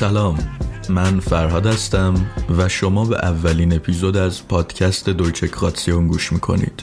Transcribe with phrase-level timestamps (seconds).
[0.00, 0.38] سلام.
[0.88, 2.14] من فرهاد هستم
[2.58, 6.82] و شما به اولین اپیزود از پادکست دویچه کراتسیون گوش می‌کنید.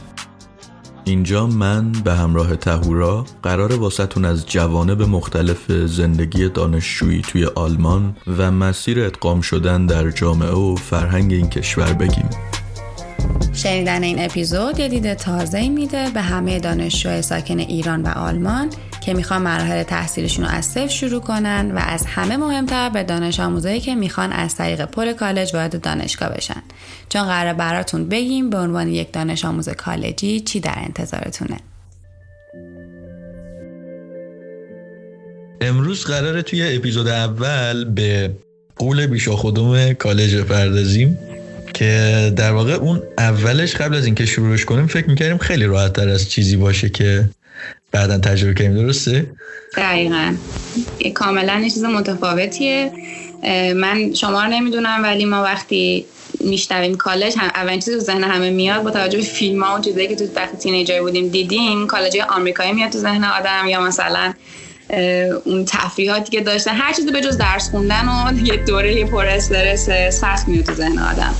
[1.06, 8.52] اینجا من به همراه تهورا قرار واسطون از جوانب مختلف زندگی دانشجویی توی آلمان و
[8.52, 12.30] مسیر ادغام شدن در جامعه و فرهنگ این کشور بگیم.
[13.54, 18.70] شنیدن این اپیزود یه دید تازه میده به همه دانشجوهای ساکن ایران و آلمان
[19.06, 23.40] که می‌خوان مراحل تحصیلشون رو از صفر شروع کنن و از همه مهمتر به دانش
[23.40, 26.64] آموزایی که می‌خوان از طریق پل کالج وارد دانشگاه بشن.
[27.10, 31.58] چون قرار براتون بگیم به عنوان یک دانش آموز کالجی چی در انتظارتونه.
[35.62, 38.32] امروز قراره توی اپیزود اول به
[38.76, 41.18] قول بیشا خودم کالج پردازیم
[41.74, 46.10] که در واقع اون اولش قبل از اینکه شروعش کنیم فکر می‌کردیم خیلی راحت تر
[46.10, 47.30] از چیزی باشه که
[47.94, 48.74] بعدا تجربه کردیم.
[48.74, 49.26] درسته؟
[49.78, 50.36] دقیقا.
[51.14, 52.92] کاملا یه چیز متفاوتیه.
[53.76, 56.06] من شما رو نمی‌دونم ولی ما وقتی
[56.40, 59.82] میشنویم کالج هم اولین چیزی تو ذهن همه میاد با توجه به فیلم ها و
[59.82, 64.34] چیزایی که تو وقتی تینیجر بودیم دیدیم کالج آمریکایی میاد تو ذهن آدم یا مثلا
[65.44, 69.90] اون تفریحاتی که داشتن هر چیزی به جز درس خوندن و یه دوره پر استرس
[70.20, 71.36] سخت میاد تو ذهن آدم.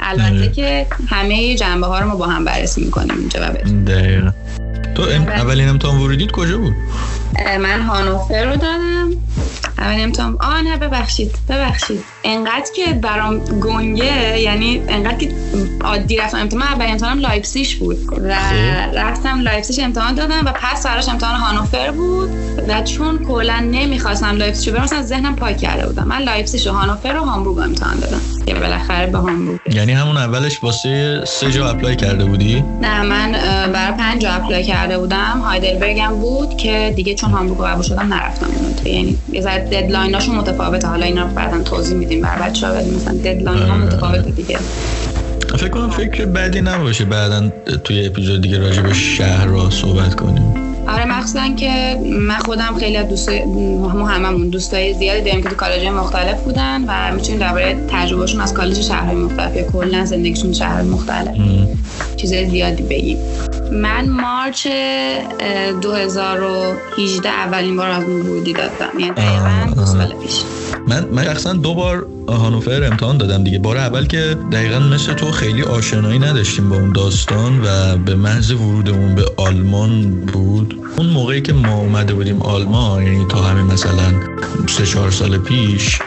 [0.00, 3.44] البته که همه جنبه ها رو ما با هم بررسی می‌کنیم اینجا و
[3.86, 4.30] دقیقا.
[4.98, 5.04] تو.
[5.04, 6.74] اولین امتحان ورودیت کجا بود؟
[7.60, 9.10] من هانوفر رو دادم.
[9.78, 12.04] اولین امتحان آه نه ببخشید ببخشید.
[12.24, 15.30] انقدر که برام گنگه یعنی انقدر که
[15.84, 17.98] عادی رفتم امتحان اولین امتحانم لایپسیش بود.
[18.22, 18.54] و خب.
[18.94, 22.30] رفتم لایپسیش امتحان دادم و پشت سرش امتحان هانوفر بود.
[22.68, 26.04] و چون کلا نمی‌خواستم لایپسیش رو برم مثلا ذهنم پاک کرده بودم.
[26.04, 28.20] من لایپسیش و هانوفر رو هامبورگ امتحان دادم.
[28.46, 29.60] که بالاخره به هامبورگ.
[29.72, 33.32] یعنی همون اولش واسه سه جا apply کرده بودی؟ نه من
[33.72, 35.40] برای پنج جا apply کرده بودم.
[35.44, 40.11] هایدلبرگ هم بود که دیگه چون هامبورگ قبول شدم نرفتم اون یعنی یه ذره deadline
[40.11, 40.88] اشون متفاوته.
[40.88, 43.84] حالا اینا رو بعدا توضیح میدیم بر بچه‌ها ولی مثلا deadline ها آره.
[43.84, 44.58] متفاوته دیگه.
[45.58, 47.48] فکر کنم فکر بدی نباشه بعدا
[47.84, 50.67] توی اپیزود دیگه راجع به شهرا صحبت کنیم.
[50.88, 55.54] آره مخصوصا که من خودم خیلی از دوستای ما هممون دوستای زیادی داریم که تو
[55.54, 60.82] کالج مختلف بودن و می‌تونیم درباره تجربهشون از کالج شهرهای مختلف یا کلا زندگیشون شهر
[60.82, 61.36] مختلف
[62.16, 63.18] چیزای زیادی بگیم.
[63.72, 64.66] من مارچ
[65.82, 68.98] 2018 اولین بار از ورودی دادم.
[68.98, 70.42] یعنی دقیقا دو سال پیش.
[70.88, 73.58] من من شخصا دو بار هانوفر امتحان دادم دیگه.
[73.58, 78.50] بار اول که دقیقا مثل تو خیلی آشنایی نداشتیم با اون داستان و به محض
[78.50, 80.74] ورودمون به آلمان بود.
[80.96, 84.14] اون موقعی که ما اومده بودیم آلمان یعنی تا همین مثلا
[84.68, 85.98] سه چهار سال پیش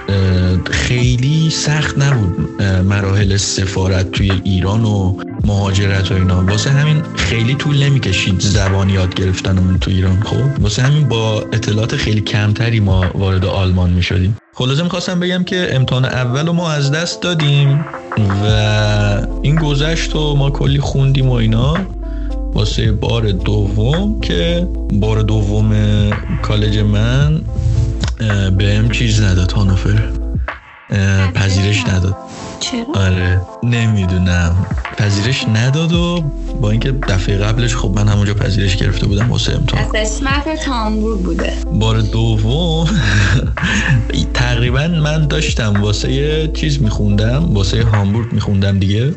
[0.71, 6.45] خیلی سخت نبود مراحل سفارت توی ایران و مهاجرت و اینا.
[6.45, 10.23] واسه همین خیلی طول نمی‌کشید زبان یاد گرفتنمون تو ایران.
[10.23, 14.37] خب واسه همین با اطلاعات خیلی کمتری ما وارد آلمان می‌شدیم.
[14.53, 17.85] خلاصه می‌خواستم بگم که امتحان اول ما از دست دادیم
[18.17, 18.45] و
[19.41, 21.77] این گذشت و ما کلی خوندیم و اینا.
[22.53, 25.73] واسه بار دوم که بار دوم
[26.41, 27.41] کالج من
[28.57, 30.09] بهم چیز نداد هانوفر
[31.33, 32.15] پذیرش نداد.
[32.61, 34.65] چرا؟ آره نمی‌دونم.
[34.97, 36.23] پذیرش نداد و
[36.61, 39.83] با اینکه دفعه قبلش خب من همونجا پذیرش گرفته بودم واسه امتحان.
[39.83, 41.53] از اسمت تامبور بوده.
[41.73, 42.87] بار دوم
[44.33, 49.13] تقریبا من داشتم واسه یه چیز میخوندم واسه هامبورگ میخوندم دیگه.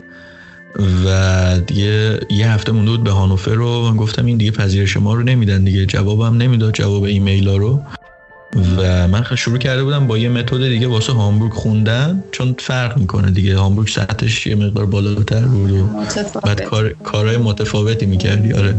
[1.07, 5.15] و دیگه یه هفته مونده بود به هانوفر رو من گفتم این دیگه پذیرش ما
[5.15, 5.87] رو نمیدن دیگه.
[5.87, 7.83] جوابم نمی‌داد جواب ایمیل ها رو.
[8.77, 13.31] و من شروع کرده بودم با یه متد دیگه واسه هامبورگ خوندن چون فرق می‌کنه
[13.31, 13.57] دیگه.
[13.57, 15.89] هامبورگ سطحش یه مقدار بالاتر بود و
[16.45, 18.53] بعد کار کارهای متفاوتی می‌کردی.
[18.53, 18.75] آره.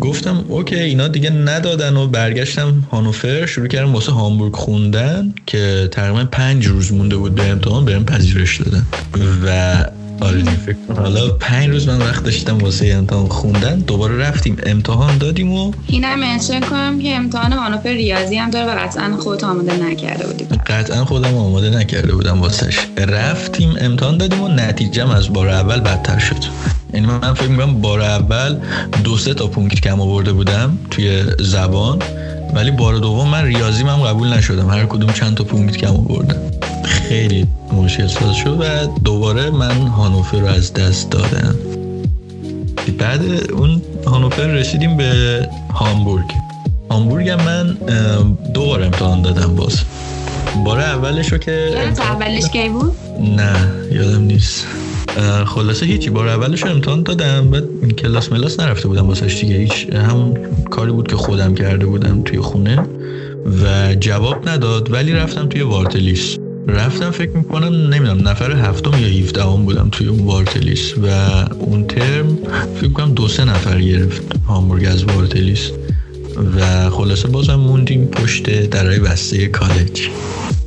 [0.00, 6.24] گفتم اوکی اینا دیگه ندادن و برگشتم هانوفر شروع کردم واسه هامبورگ خوندن که تقریبا
[6.24, 8.86] پنج روز مونده بود به امتحان بهم پذیرش دادن.
[9.44, 9.74] و
[10.20, 13.78] آره فکر حالا پنج روز من وقت داشتم واسه امتحان خوندن.
[13.78, 14.56] دوباره رفتیم.
[14.66, 19.44] امتحان دادیم و اینم منشن کنم که امتحان هانوفر ریاضی هم داره و قطعا خودت
[19.44, 20.44] آماده نکرده بودی.
[20.66, 22.78] قطعا خودم آماده نکرده بودم واسش.
[22.98, 26.36] رفتیم امتحان دادیم و نتیجه از بار اول بدتر شد.
[26.94, 28.58] یعنی من فکر می‌کنم بار اول
[29.04, 31.98] دو سه تا پونکت کم آورده بودم توی زبان.
[32.54, 34.70] ولی بار دوم من ریاضی هم قبول نشدم.
[34.70, 36.36] هر کدوم چند تا پونکت کم آوردم
[36.86, 41.54] خیلی مشکل ساز شد و دوباره من هانوفر رو از دست دادم.
[42.98, 43.20] بعد
[43.52, 46.24] اون هانوفر رسیدیم به هامبورگ.
[46.90, 47.76] هامبورگ من
[48.54, 49.80] دو بار امتحان دادم باز.
[50.64, 52.96] بار اولش رو که اولش کی بود؟
[53.36, 54.66] نه یادم نیست.
[55.46, 57.50] خلاصه هیچی بار اولش رو امتحان دادم.
[57.50, 59.56] بعد کلاس ملاس نرفته بودم واسه دیگه.
[59.56, 60.38] هیچ همون
[60.70, 62.86] کاری بود که خودم کرده بودم توی خونه
[63.64, 64.92] و جواب نداد.
[64.92, 70.06] ولی رفتم توی وارتلیس رفتم فکر می‌کنم نمی‌دونم نفر هفتم یا 17 هم بودم توی
[70.06, 71.06] اون وارتلیس و
[71.58, 72.38] اون ترم
[72.74, 75.70] فکر می‌کنم دو سه نفر گرفت هامبورگ از وارتلیس
[76.56, 80.08] و خلاصه بازم موندیم پشت درای بسته کالج.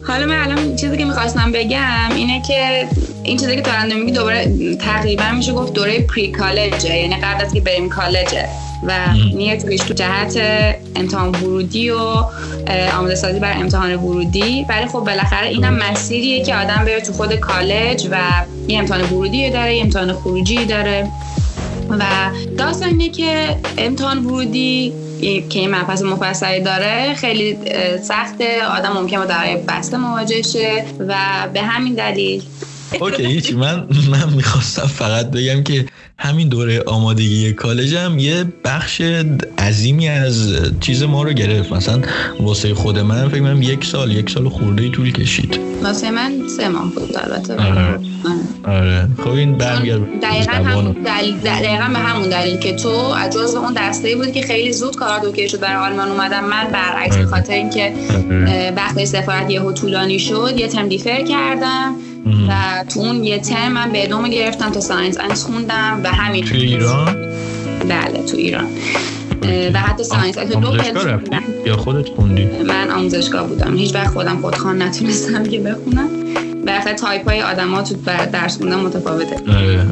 [0.08, 2.88] حالا من الان چیزی که می‌خواستم بگم اینه که
[3.24, 7.54] این چیزی که تارنده میگی دوباره تقریبا میشه گفت دوره پری کالجه یعنی قبل از
[7.54, 8.46] که بریم کالجه.
[8.84, 10.40] و نیت رویش تو جهت
[10.96, 12.00] امتحان ورودی و
[12.98, 14.66] آماده سازی بر امتحان ورودی.
[14.70, 18.18] ولی خب بالاخره اینم مسیریه که آدم بره تو خود کالج و
[18.68, 21.08] یه امتحان ورودی داره یه امتحان خروجی داره.
[21.90, 22.06] و
[22.58, 27.58] داستان اینه که امتحان ورودی که این مبحث مفصلی داره خیلی
[28.04, 28.66] سخته.
[28.78, 31.16] آدم ممکنه در بسته مواجه شه و
[31.54, 32.44] به همین دلیل.
[33.00, 35.86] اوکی هیچی من من می‌خواستم فقط بگم که
[36.22, 39.02] همین دوره آمادگی کالج هم یه بخش
[39.58, 41.74] عظیمی از چیز ما رو گرفت.
[41.74, 42.02] مثلا
[42.40, 45.60] واسه خود من فکر کنم یک سال یک سال خورده طول کشید.
[45.84, 47.56] واسه من سه ماه بود البته.
[47.56, 48.00] آره.
[48.64, 49.08] آره.
[49.24, 54.16] خب این برمیگرد دقیقا هم دلیل دقیقا به همون دلیل که تو از اون دسته
[54.16, 55.60] بود که خیلی زود کار اوکی شد.
[55.60, 56.46] برای آلمان اومدم.
[56.46, 57.26] من برعکس آره.
[57.26, 58.74] خاطر اینکه آره.
[58.78, 61.96] وقتی سفارت یهو طولانی شد یه تم دیفر کردم.
[62.50, 66.46] و تو اون یه ترم من به ادامه گرفتم تا ساینس انس خوندم و همین.
[66.46, 67.16] تو ایران؟
[67.90, 68.68] بله تو ایران.
[69.74, 70.38] و حتی ساینس.
[70.38, 70.78] دو
[71.66, 73.76] یا خودت خوندی؟ من آموزشگاه بودم.
[73.76, 76.10] هیچ وقت خودم خودخوان نتونستم که بخونم.
[76.66, 77.96] به تایپ های آدم ها تو
[78.34, 79.36] درس خوندن متفاوته.
[79.50, 79.86] آره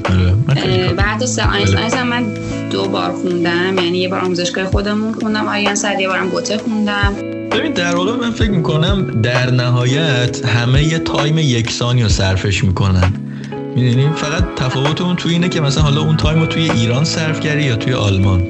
[0.49, 0.93] آره.
[0.97, 2.25] و حتی C eins هم من
[2.71, 3.77] دو بار خوندم.
[3.77, 5.47] یعنی یه بار آموزشگاه خودمون خوندم.
[5.47, 7.15] آیان سر یه بارم گوته خوندم.
[7.57, 13.13] ببین در واقع من فکر می‌کنم در نهایت همه یه time یکسانی رو صرفش می‌کنن.
[13.75, 17.39] می‌دونی فقط تفاوت اون توی اینه که مثلا حالا اون time رو توی ایران صرف
[17.39, 18.43] کردی یا توی آلمان.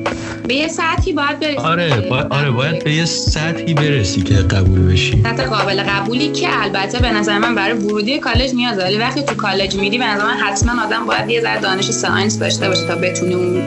[0.48, 1.58] به یه سطحی باید برسی.
[1.58, 2.28] آره با...
[2.30, 5.24] آره باید به یه سطحی برسی که قبول بشی.
[5.24, 9.36] سطح قابل قبولی که البته به نظر من برای ورودی کالج نیاز ولی وقتی تو
[9.36, 12.88] کالج میری به نظر من حتما آدم باید یه ذره دانش C eins داشته باشه
[12.88, 13.62] تا بتونه اون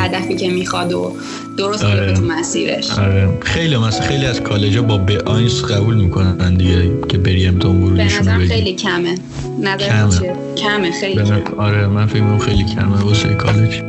[0.00, 1.16] هدفی که می‌خواد و
[1.58, 2.12] درست آره.
[2.12, 2.90] تو مسیرش.
[2.90, 3.28] آره.
[3.42, 8.28] خیلی مثلا خیلی از کالجا با B eins قبول می‌کنن دیگه که بری امتحان ورودیشون
[8.28, 9.14] رو خیلی کمه.
[9.62, 10.32] نظر کمه.
[10.56, 11.42] کمه خیلی کمه.
[11.58, 13.82] آره من فکر خیلی کمه واسه کالج.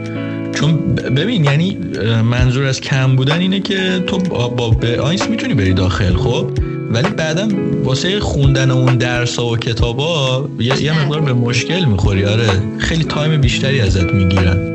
[0.56, 1.78] چون ببین یعنی
[2.24, 6.48] منظور از کم بودن اینه که تو با B eins می‌تونی بری داخل خب؟
[6.92, 7.48] ولی بعدا
[7.84, 12.26] واسه خوندن اون درس و کتابا یه, یه مقدار به مشکل می‌خوری.
[12.26, 12.50] آره.
[12.78, 14.71] خیلی time بیشتری ازت می‌گیرن.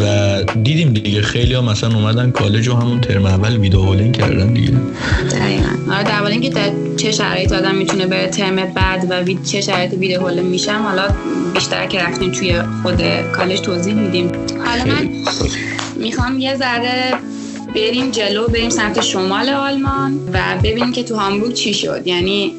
[0.00, 4.72] و دیدیم دیگه خیلی ها مثلا اومدن کالج و همون ترم اول Wiederholung کردن دیگه.
[5.30, 5.94] دقیقا.
[5.94, 9.92] آره در اینکه در چه شرایط آدم می‌تونه به ترم بعد و وید چه شرایط
[9.92, 11.08] Wiederholung میشم حالا
[11.54, 13.02] بیشتر که رفتیم توی خود
[13.32, 14.32] کالج توضیح میدیم.
[14.66, 15.08] حالا من
[15.96, 17.14] می‌خوام یه ذره
[17.74, 22.02] بریم جلو بریم سمت شمال آلمان و ببینیم که تو هامبورگ چی شد.
[22.04, 22.52] یعنی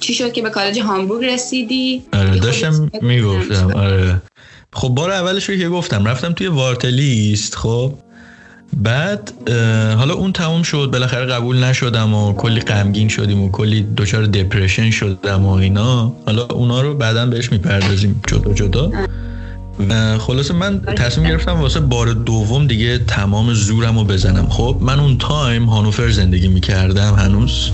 [0.00, 4.22] چی شد که به کالج هامبورگ رسیدی؟ آره داشتم می‌گفتم آره.
[4.74, 7.94] خب بار اولش رو که گفتم رفتم توی وارتلیست خب؟
[8.76, 9.32] بعد
[9.98, 14.90] حالا اون تموم شد بالاخره قبول نشدم و کلی غمگین شدیم و کلی دچار دپرشن
[14.90, 16.14] شدم و اینا.
[16.26, 18.90] حالا اونا رو بعدا بهش می‌پردازیم جدا جدا.
[20.18, 24.48] خلاصه من تصمیم گرفتم واسه بار دوم دیگه تمام زورم رو بزنم.
[24.48, 27.70] خب من اون time هانوفر زندگی می‌کردم هنوز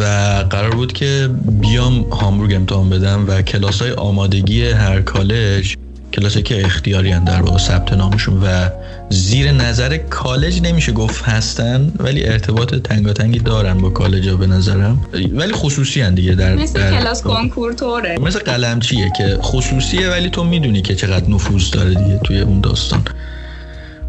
[0.00, 0.04] و
[0.50, 5.76] قرار بود که بیام هامبورگ امتحان بدم و کلاس های آمادگی هر کالج
[6.12, 8.68] کلاسی که اختیاری در واقع ثبت نامشون و
[9.10, 15.00] زیر نظر کالج نمیشه گفت هستن ولی ارتباط تنگاتنگی دارن با کالج ها به نظرم.
[15.32, 20.30] ولی خصوصی هن دیگه در مثل در کلاس کنکور طوره مثل قلمچیه که خصوصیه ولی
[20.30, 23.02] تو می‌دونی که چقدر نفوذ داره دیگه توی اون داستان.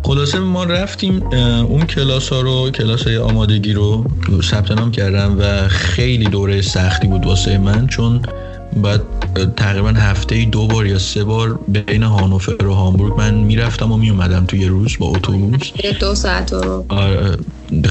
[0.03, 1.23] خلاصه ما رفتیم
[1.63, 4.05] اون کلاس ها رو کلاس های آمادگی رو
[4.43, 8.21] ثبت نام کردم و خیلی دوره سختی بود واسه من چون
[8.75, 9.01] بعد
[9.57, 13.97] تقریبا هفته ای دو بار یا سه بار بین هانوفر و هامبورگ من می‌رفتم و
[13.97, 15.71] میومدم توی روز با اتوبوس.
[15.99, 16.85] دو ساعت رو.
[16.89, 17.37] آره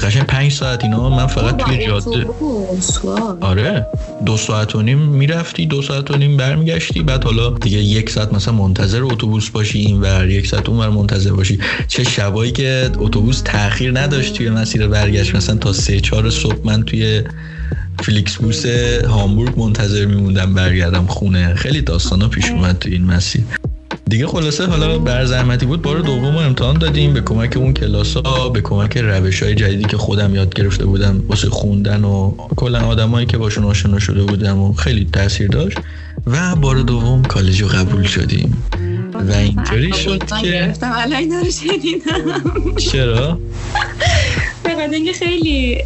[0.03, 1.09] قشنگ پنج ساعت اینا.
[1.09, 2.27] من فقط توی جاده
[3.41, 3.85] آره
[4.25, 7.03] دو ساعت و نیم می‌رفتی دو ساعت و نیم برمیگشتی.
[7.03, 10.89] بعد حالا دیگه یک ساعت مثلا منتظر اتوبوس باشی این ور یک ساعت اون ور
[10.89, 11.59] منتظر باشی.
[11.87, 15.35] چه شبایی که اتوبوس تاخیر نداشت توی مسیر برگشت.
[15.35, 17.23] مثلا تا سه چهار صبح من توی
[18.01, 18.65] FlixBus
[19.05, 21.55] هامبورگ منتظر میموندم برگردم خونه.
[21.55, 23.43] خیلی داستانا پیش اومد تو این مسیر.
[24.09, 27.13] دیگه خلاصه حالا هر زحمتی بود بار دوم امتحان دادیم.
[27.13, 31.23] به کمک اون کلاس ها به کمک روش های جدیدی که خودم یاد گرفته بودم
[31.27, 35.77] واسه خوندن و کلا آدمایی که باشون آشنا شده بودم و خیلی تاثیر داشت.
[36.27, 38.63] و بار دوم کالج رو قبول شدیم.
[39.13, 40.73] و اینطوری شد که
[42.77, 43.39] چرا؟
[44.79, 45.83] بعد اینکه خیلی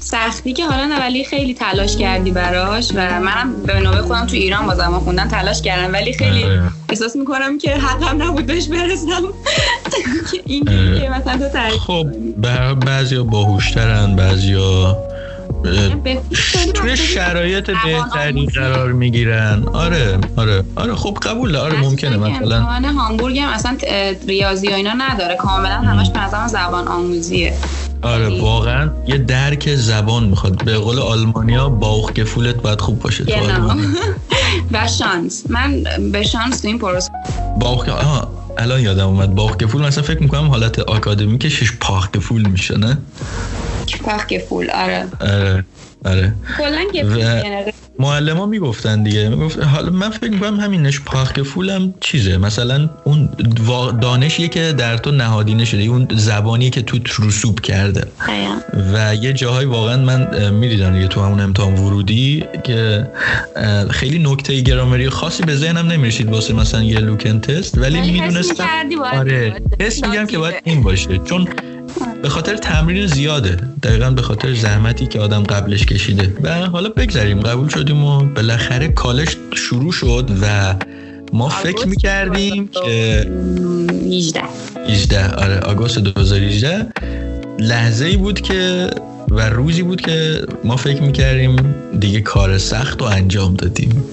[0.00, 4.66] سختی که حالا ولی خیلی تلاش کردی براش و منم به نوبه خودم تو ایران
[4.66, 5.92] با زمان خوندن تلاش کردم.
[5.92, 6.62] ولی خیلی آره.
[6.88, 9.08] احساس می‌کنم که حقم نبود بهش برسم.
[10.46, 12.06] این که مثلا تو تعریف خب
[12.84, 14.96] بعضیا باهوشترن بعضیا
[16.74, 19.64] توی شرایط بهتری قرار می‌گیرن.
[19.72, 20.64] آره آره.
[20.76, 21.58] آره خب قبوله.
[21.58, 22.62] آره ممکنه مثلا.
[22.92, 23.76] هامبورگ هم اصلا
[24.28, 25.36] ریاضی و اینا نداره.
[25.36, 27.54] کاملا همش به زبان آموزیه.
[28.02, 30.64] آره واقعا یه درک زبان می‌خواد.
[30.64, 33.24] به قول آلمانیا باوخ گفولت باید خوب باشه
[34.72, 35.44] و شانس.
[35.48, 37.08] من به شانس تو این پروس
[37.60, 37.88] باوخ
[38.58, 39.34] الان یادم اومد.
[39.34, 42.98] باوخ گفول مثلا فکر می‌کنم حالت آکادمیکش پاخ گفول میشه نه؟
[44.04, 45.06] پخگفول آره.
[45.20, 45.64] آره
[46.04, 46.34] آره.
[46.58, 46.80] کلا
[47.98, 49.28] معلم ها می‌گفتن دیگه.
[49.28, 52.36] می‌گفت حالا من فکر می‌کنم همینش پاخگفول هم چیزه.
[52.36, 53.28] مثلا اون
[54.00, 58.06] دانشیه که در تو نهادینه شده اون زبانی که تو رسوب کرده.
[58.94, 63.08] و یه جاهای واقعا من می‌دیدم دیگه تو همون امتحان ورودی که
[63.90, 67.78] خیلی نکته گرامری خاصی به ذهنم نمی‌رسید واسه مثلا یه لوکن تست.
[67.78, 68.68] ولی می‌دونستم
[69.12, 69.62] آره.
[69.80, 71.18] تست میگم که باید این باشه.
[71.18, 71.48] چون
[72.22, 73.56] به خاطر تمرین زیاده.
[73.82, 76.32] دقیقا به خاطر زحمتی که آدم قبلش کشیده.
[76.42, 80.74] و حالا بگذاریم قبول شدیم و بالاخره کالش شروع شد و
[81.32, 83.26] ما فکر می‌کردیم که
[84.06, 84.42] 18
[84.88, 86.86] 18 آره آگوست 2018
[87.58, 88.90] لحظه ای بود که
[89.30, 94.04] و روزی بود که ما فکر می‌کردیم دیگه کار سخت رو انجام دادیم.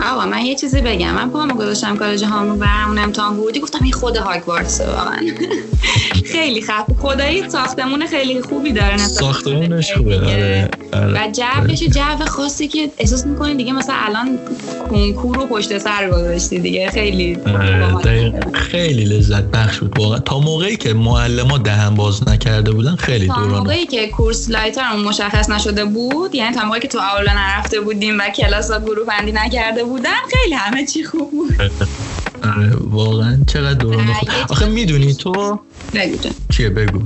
[0.00, 1.14] آقا من یه چیزی بگم.
[1.14, 5.20] من پامو گذاشتم کالج هامون برمون امتحان بودی گفتم این خود هاگوارتس واقعا.
[6.32, 10.68] خیلی خف خدایی ساختمون خیلی خوبی داره ساختمونش خوبه آره.
[10.92, 11.12] آره.
[11.12, 14.38] و جوش جو خاصی که احساس می‌کنی دیگه مثلا الان
[14.90, 16.90] کنکور رو پشت سر گذاشتی دیگه.
[16.90, 20.18] خیلی آره، خیلی لذت بخش بود واقعا.
[20.18, 24.96] تا موقعی که معلما دهن باز نکرده بودن خیلی دوران تا موقعی که کورس لایتر
[24.96, 29.32] مشخص نشده بود یعنی تا موقعی که تو اولا نرفته بودیم و کلاس گروه بندی
[29.32, 31.54] نکرده بودن خیلی همه چی خوب بود.
[32.42, 34.06] آره واقعا چقدر دوران
[34.48, 35.60] آخه می‌دونی تو؟
[35.94, 36.18] بگو
[36.56, 37.00] چیه؟ بگو.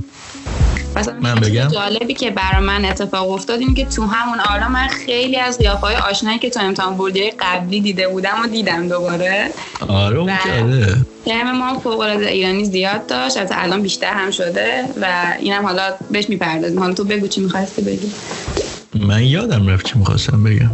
[1.21, 1.67] من بگم.
[1.67, 5.81] جالبی که برای من اتفاق افتاد این که تو همون آلا من خیلی از قیافه
[5.81, 9.49] های آشنایی که تو امتحان بردی قبلی دیده بودم و دیدم دوباره.
[9.87, 10.37] آره اون
[11.25, 15.93] ترم ما فوق العاده ایرانی زیاد داشت البته الان بیشتر هم شده و اینم حالا
[16.11, 16.79] بهش می‌پردازیم.
[16.79, 18.11] حالا تو بگو چی می‌خواستی بگی.
[18.95, 20.71] من یادم رفت چی می‌خواستم بگم.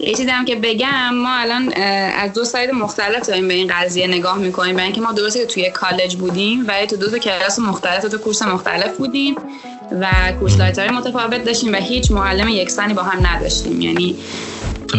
[0.00, 1.72] یه چیزی که بگم ما الان
[2.18, 4.74] از دو side مختلف داریم به این قضیه نگاه می‌کنیم.
[4.74, 8.18] برای اینکه ما درسته که توی کالج بودیم ولی تو دو تا کلاس مختلف تو
[8.18, 9.34] Kurs مختلف بودیم
[10.00, 10.06] و
[10.40, 13.80] Kursleiter متفاوت داشتیم و هیچ معلم یکسانی با هم نداشتیم.
[13.80, 14.16] یعنی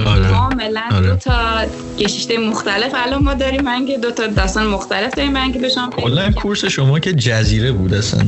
[0.06, 0.30] آره.
[0.30, 1.08] کاملا آره.
[1.08, 1.66] دو تا
[2.00, 3.62] گشته مختلف الان ما داریم.
[3.62, 5.32] من که دو تا داستان مختلف داریم.
[5.32, 8.26] من که بشم کلا Kurs شما که جزیره بود اصلا.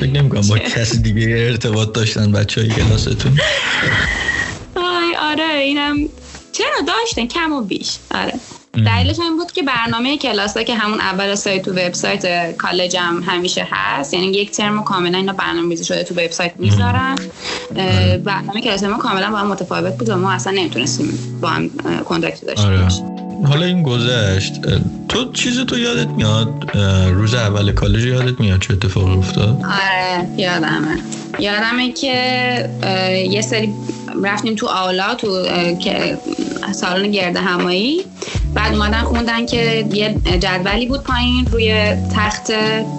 [0.00, 3.38] فکر نمی با کسی دیگه ارتباط داشتن بچه های کلاستون.
[4.76, 5.96] آی آره اینم
[6.52, 7.96] چرا داشتن؟ کم و بیش.
[8.14, 8.32] آره.
[8.86, 13.68] دلیلش این بود که برنامه کلاس که همون اول سایت تو وبسایت کالج هم همیشه
[13.70, 17.16] هست یعنی یک ترم کاملا اینا برنامه ریزی شده تو وبسایت می‌ذارن.
[18.24, 21.70] برنامه کلاس ما کاملا با هم متفاوت بود و ما اصلا نمی‌تونستیم با هم
[22.04, 22.82] کنتاکت داشته آره.
[22.82, 23.06] باشیم.
[23.46, 24.52] حالا این گذشت
[25.10, 26.76] تو چیز تو یادت میاد؟
[27.12, 30.98] روز اول کالج یادت میاد چه اتفاقی افتاد؟ آره یادمه.
[31.38, 32.70] یادمه که
[33.30, 33.74] یه سری
[34.24, 35.46] رفتیم تو آولا تو
[36.72, 38.04] سالن گرد همایی.
[38.54, 42.52] بعد اومدن خوندن که یه جدولی بود پایین روی تخت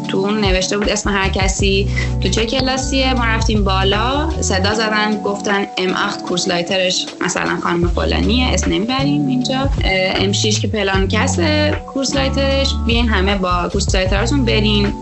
[0.07, 1.87] تو اون نوشته بود اسم هر کسی.
[2.21, 7.87] تو چه کلاسیه؟ ما رفتیم بالا صدا زدن گفتن ام 8 کورس لایترش مثلا خانم
[7.87, 9.69] فلانیه اسم نمی‌بریم اینجا.
[10.15, 14.93] ام 6 که پلان کسه Kursleiter ش بیاین همه با Kursleiter اتون برین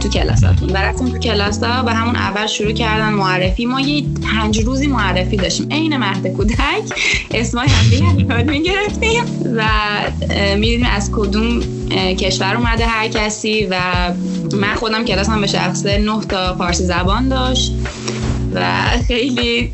[0.00, 0.70] تو کلاساتون.
[0.70, 3.66] و رفتیم تو کلاس ها و همون اول شروع کردن معرفی.
[3.66, 5.68] ما یه پنج روزی معرفی داشتیم.
[5.70, 6.56] عین مهد کودک.
[7.30, 9.24] اسمای هم یاد می‌گرفتیم.
[9.56, 9.64] و
[10.56, 11.60] می‌دیدیم از کدوم
[12.14, 13.66] کشور اومده هر کسی.
[13.70, 13.76] و
[14.56, 17.72] من خودم کلاسم به شخصه نه تا فارسی زبان داشت.
[18.54, 18.62] و
[19.08, 19.72] خیلی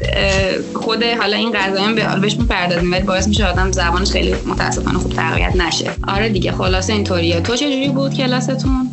[0.75, 5.57] خود حالا این قضایی بهش می‌پردازیم ولی باعث میشه آدم زبانش خیلی متاسفانه خوب تقویت
[5.57, 5.91] نشه.
[6.09, 7.41] آره دیگه خلاصه اینطوریه.
[7.41, 8.89] تو چجوری بود کلاستون؟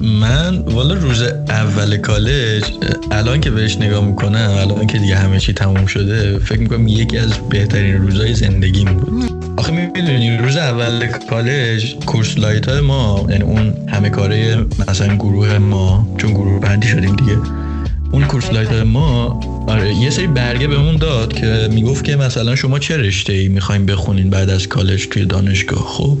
[0.00, 2.64] من والا روز اول کالج
[3.10, 7.18] الان که بهش نگاه می‌کنم الان که دیگه همه چی تموم شده فکر می‌کنم یکی
[7.18, 9.30] از بهترین روزهای زندگیم بود.
[9.56, 15.58] آخه می‌دونی روز اول کالج کورس لایت های ما یعنی اون همه کاره مثلا گروه
[15.58, 17.38] ما چون گروه بندی شدیم دیگه.
[18.12, 22.78] اون کورس لایت ما آره یه سری برگه بهمون داد که می‌گفت که مثلا شما
[22.78, 26.18] چه رشته ای می‌خوایم بخونین بعد از کالج توی دانشگاه خب؟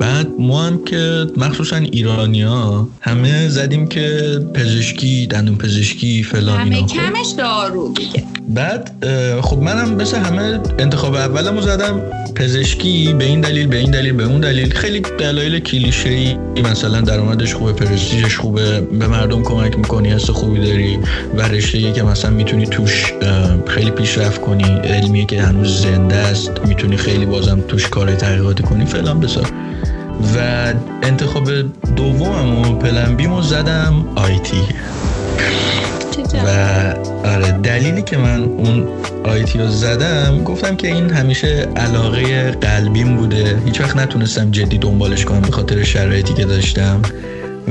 [0.00, 6.86] بعد ما هم که مخصوصا ایرانیا همه زدیم که پزشکی دندون پزشکی فلان همه اینا.
[6.86, 8.90] کمش دارو دیگه بعد
[9.40, 12.02] خب منم مثل همه انتخاب اولمو زدم
[12.34, 14.74] پزشکی به این دلیل به این دلیل به اون دلیل.
[14.74, 20.58] خیلی دلایل کلیشه ای مثلا درآمدش خوبه پرستیژش خوبه به مردم کمک می‌کنی حس خوبی
[20.58, 20.98] داری
[21.36, 23.12] و رشته که مثلا می‌تونی توش
[23.66, 28.86] خیلی پیشرفت کنی علمیه که هنوز زنده است می‌تونی خیلی بازم توش کار تحقیقاتی کنی
[28.86, 29.50] فلان بسار.
[30.36, 30.38] و
[31.02, 31.50] انتخاب
[31.96, 34.62] دومم و پلن بیمو زدم آیتی
[36.44, 36.48] و
[37.24, 38.88] آره دلیلی که من اون
[39.24, 43.62] آیتی رو زدم گفتم که این همیشه علاقه قلبیم بوده.
[43.64, 47.02] هیچ وقت نتونستم جدی دنبالش کنم به خاطر شرایطی که داشتم.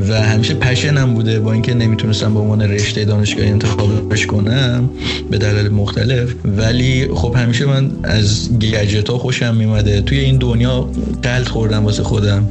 [0.10, 4.90] و همیشه پشنم بوده با اینکه نمی‌تونستم به عنوان رشته دانشگاهی انتخابش کنم
[5.32, 6.34] به دلایل مختلف.
[6.46, 10.90] ولی خب همیشه من از گجت ها خوشم میمده توی این دنیا
[11.24, 12.50] قلط خوردم واسه خودم.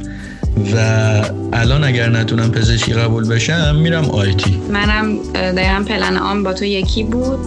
[0.75, 0.77] و
[1.53, 7.03] الان اگر نتونم پزشکی قبول بشم میرم آیتی منم دقیقا پلن آن با تو یکی
[7.03, 7.39] بود.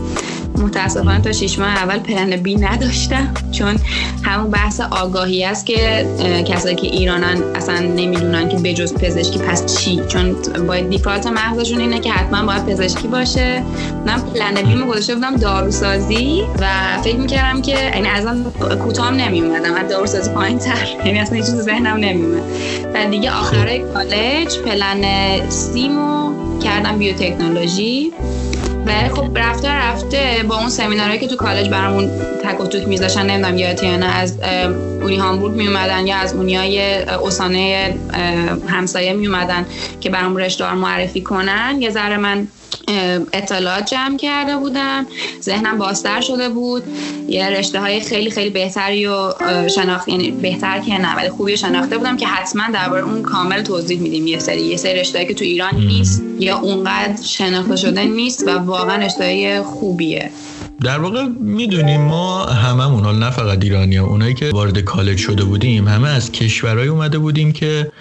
[0.58, 3.76] متاسفانه تا شیش ماه اول پلن بی نداشتم چون
[4.22, 6.06] همون بحث آگاهی است که
[6.48, 10.00] کسایی که ایرانن اصلا نمی‌دونن که بجز پزشکی پس چی.
[10.08, 10.36] چون
[10.66, 13.62] باید دیفالت مغزشون اینه که حتما باید پزشکی باشه.
[14.06, 16.66] من پلن بی گذاشته بودم داروسازی و
[17.02, 18.36] فکر می‌کردم که یعنی اصلا
[18.84, 22.42] کوتاه نمیومدم از داروسازی پایین تر یعنی اصلا هیچ ذهنم نمیومد
[22.94, 25.04] و دیگه آخرای کالج پلن
[25.50, 28.12] سیمو کردم بیوتکنولوژی.
[28.86, 32.10] و خب رفته رفته با اون سمینارهایی که تو کالج برامون
[32.44, 34.38] تک و توک میذاشن نمی‌دونم یادت یا نه از
[35.02, 37.92] اونی هامبورگ میومدن یا از اونیای اه،
[38.66, 39.66] همسایه میومدن
[40.00, 41.76] که برام رشته رو معرفی کنن.
[41.80, 42.48] یه ذره من
[43.32, 45.06] اطلاعات جمع کرده بودم.
[45.42, 46.82] ذهنم بازتر شده بود.
[47.28, 49.32] یه رشته های خیلی خیلی بهتری و
[49.68, 54.00] شناخت یعنی بهتر که نه ولی خوبی شناخته بودم که حتما درباره اون کامل توضیح
[54.00, 54.26] میدیم.
[54.26, 58.58] یه سری یه سری رشته که تو ایران نیست یا اونقدر شناخته شده نیست و
[58.58, 60.30] واقعا رشته خوبیه.
[60.82, 65.44] در واقع می‌دونیم ما هممون حالا نه فقط ایرانی ها اونایی که وارد کالج شده
[65.44, 67.92] بودیم همه از کشورهای اومده بودیم که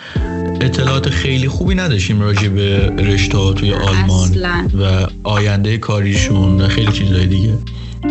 [0.62, 4.68] اطلاعات خیلی خوبی نداشتیم راجع به رشته ها توی آلمان اصلاً.
[4.82, 7.58] و آینده کاریشون و خیلی چیزهای دیگه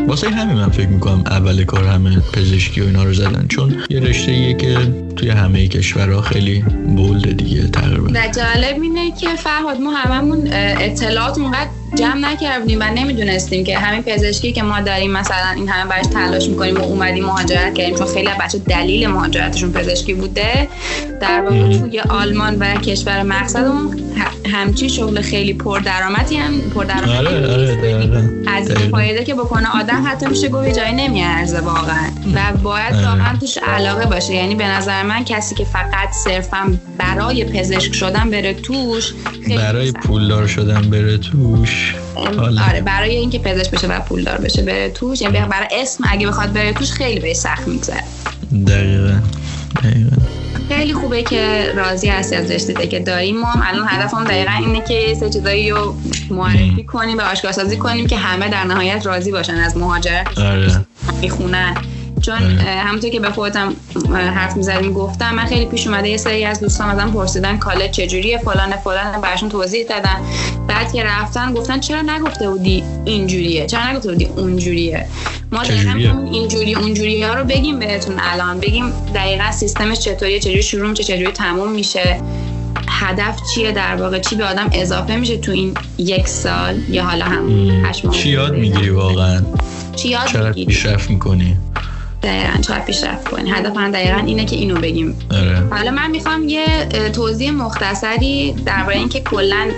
[0.08, 4.00] واسه همین من فکر می‌کنم اول کار همه پزشکی و اینا رو زدن چون یه
[4.00, 4.78] رشته ایه که
[5.16, 6.64] توی همه کشورها خیلی
[6.96, 12.84] بولده دیگه تقریبا و جالب اینه که فرهاد ما هممون اطلاعات اونقدر جمع نکردیم و
[12.94, 17.24] نمی‌دونستیم که همین پزشکی که ما داریم مثلا این همه براش تلاش می‌کنیم و اومدیم
[17.24, 20.68] مهاجرت کردیم چون خیلی بچه دلیل مهاجرتشون پزشکی بوده
[21.20, 21.78] در واقع.
[21.78, 24.00] توی آلمان و کشور مقصدمون
[24.52, 28.90] همچی شغل خیلی پردرآمدی هم پردرآمدی آره آره دقیقا از این.
[28.90, 33.06] فایده که بکنه آدم حتی میشه گفت یه جایی نمیارزه واقعا و باید آره.
[33.06, 38.30] واقعا توش علاقه باشه یعنی به نظر من کسی که فقط صرفا برای پزشک شدن
[38.30, 39.12] بره توش
[39.56, 39.92] برای.
[39.92, 41.94] پولدار شدن بره توش.
[42.14, 42.62] حالا.
[42.68, 46.52] آره برای اینکه پزشک بشه و پولدار بشه بره توش یعنی برای اسم اگه بخواد
[46.52, 48.04] بره توش خیلی بهش سخت میگذره.
[48.66, 49.20] دقیقا
[49.82, 50.16] دقیقا.
[50.68, 55.16] خیلی خوبه که راضی هستی از رشته که داریم ما الان هدفم دقیقا اینه که
[55.20, 55.94] سری چیزایی رو
[56.30, 60.38] معرفی کنیم و آشکارسازی کنیم که همه در نهایت راضی باشن از مهاجرت.
[60.38, 60.86] آره.
[61.20, 61.74] می‌خونن.
[62.24, 62.58] چون.
[62.58, 63.72] اه، همونطور که به خودم
[64.14, 68.38] حرف می‌زدیم گفتم من خیلی پیش اومده یه سری از دوستان ازم پرسیدن کالج چجوریه
[68.38, 70.16] فلان فلان براشون توضیح دادن.
[70.68, 75.06] بعد که رفتن گفتن چرا نگفته بودی اینجوریه؟ چرا نگفته بودی اونجوریه؟
[75.52, 78.60] ما دقیقا اینجوری اونجوری ها رو بگیم بهتون الان.
[78.60, 82.20] بگیم دقیقا سیستمش چطوریه چجوری شروع میشه چجوری تموم میشه.
[82.88, 87.24] هدف چیه؟ در واقع چی به آدم اضافه میشه تو این یک سال یا حالا
[87.24, 87.50] هم.
[87.84, 89.42] هشت ماه چی یاد می‌گیری واقعا؟
[89.96, 91.56] چی یاد می‌گیری؟ پیشرفت می‌کنی؟
[92.24, 93.50] دقیقا چقدر پیشرفت کنی.
[93.50, 95.16] هدف من دقیقا اینه که اینو بگیم.
[95.30, 95.62] آره.
[95.70, 99.68] حالا من می‌خوام یه توضیح مختصری درباره اینکه کلا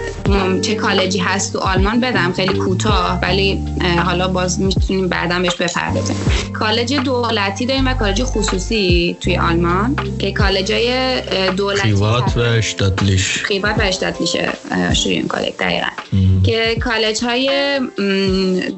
[0.63, 2.33] چه کالجی هست تو آلمان بدم.
[2.33, 3.61] خیلی کوتاه ولی
[4.05, 6.17] حالا باز می‌تونیم بعدا بهش بپردازیم.
[6.53, 11.21] کالج دولتی داریم و کالج خصوصی توی آلمان که کالجای
[11.57, 13.43] دولتی خیوات و اشتاتلیش.
[13.45, 14.53] خیوات و اشتاتلیشه
[14.93, 15.87] شروین کالج دقیقا.
[16.13, 16.43] م.
[16.43, 17.81] که کالج های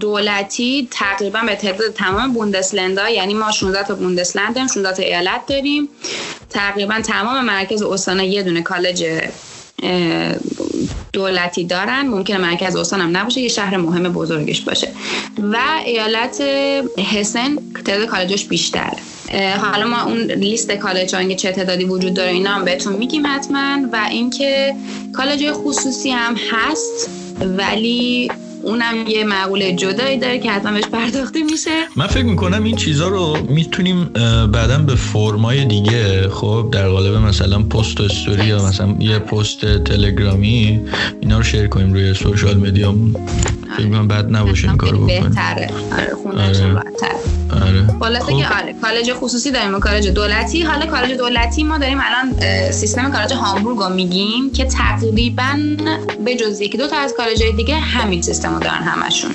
[0.01, 5.47] دولتی تقریبا به تعداد تمام بوندسلندا یعنی ما 16 تا بوندسلند داریم 16 تا ایالت
[5.47, 5.89] داریم.
[6.51, 9.07] تقریبا تمام مرکز استان یه دونه کالج
[11.13, 12.07] دولتی دارن.
[12.07, 14.89] ممکنه مرکز استان هم نباشه یه شهر مهم بزرگش باشه.
[15.53, 16.41] و ایالت
[17.13, 18.97] هسن تعداد کالجش بیشتره
[19.59, 23.79] حالا ما اون لیست کالج ها چه تعدادی وجود داره اینا هم بهتون میگیم حتما.
[23.93, 24.75] و اینکه
[25.13, 28.31] کالج خصوصی هم هست ولی
[28.63, 31.71] اونم یه معقوله جدایی داره که حتما بهش پرداخته میشه.
[31.97, 34.05] من فکر می‌کنم این چیزها رو می‌تونیم
[34.53, 40.81] بعدا به فرمای دیگه خب در قالب مثلا پست استوری یا مثلا یه پست تلگرامی
[41.21, 43.17] اینا رو شیر کنیم روی سوشال میدیامون.
[43.77, 45.71] فکر می‌کنم بد نباشه این کارو بکنیم بهتره.
[45.93, 46.83] آره آره.
[47.63, 47.87] آره.
[48.01, 48.63] خلاصه که خب.
[48.63, 50.63] آره کالج خصوصی داریم و کالج دولتی.
[50.63, 55.59] حالا کالج دولتی ما داریم الان سیستم کالج هامبورگ رو میگیم که تقریبا
[56.25, 59.31] به جز یکی دو تا از کالج دیگه همین سیستم رو دارن همشون.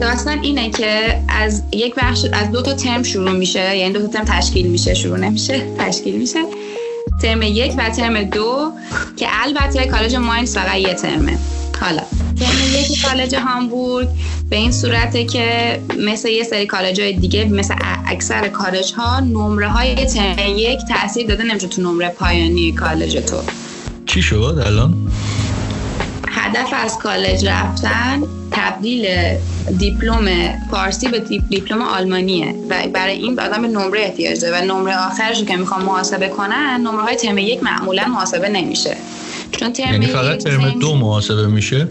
[0.00, 3.76] داستان اینه که از یک بخش از دو تا ترم شروع میشه.
[3.76, 4.94] یعنی دو تا ترم تشکیل میشه.
[4.94, 6.38] شروع نمیشه تشکیل میشه.
[7.22, 8.72] ترم یک و ترم دو
[9.16, 11.38] که البته کالج ماینز فقط یه ترمه.
[11.80, 12.02] حالا
[12.38, 14.08] ترم یک کالج هامبورگ
[14.50, 17.74] به این صورته که مثل یه سری کالج های دیگه مثل
[18.06, 23.36] اکثر کالج ها نمره های ترم یک تاثیر داده نمیشه تو نمره پایانی کالج تو.
[24.06, 24.94] چی شد الان؟
[26.28, 29.06] هدف از کالج رفتن تبدیل
[29.78, 30.28] دیپلم
[30.70, 31.18] فارسی به
[31.50, 35.82] دیپلم آلمانیه و برای این آدم به نمره احتیاج داره و نمره آخرش که می‌خوام
[35.82, 38.96] محاسبه کنن نمره های ترم یک معمولا محاسبه نمیشه.
[39.50, 41.88] چون ترم یعنی فقط ترم دو محاسبه میشه؟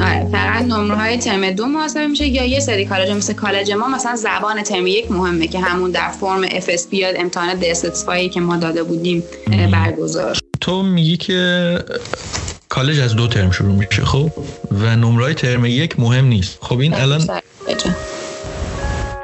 [0.00, 3.88] آره فقط نمره های ترم دو محاسبه میشه یا یه سری کالج مثل کالج ما
[3.88, 8.56] مثلا زبان ترم یک مهمه که همون در فرم FSP یا امتحان DSS که ما
[8.56, 9.22] داده بودیم
[9.72, 10.38] برگزار.
[10.60, 11.78] تو میگی که
[12.68, 14.30] کالج از دو ترم شروع میشه خب؟
[14.70, 16.58] و نمرای ترم یک مهم نیست.
[16.60, 17.28] خب این الان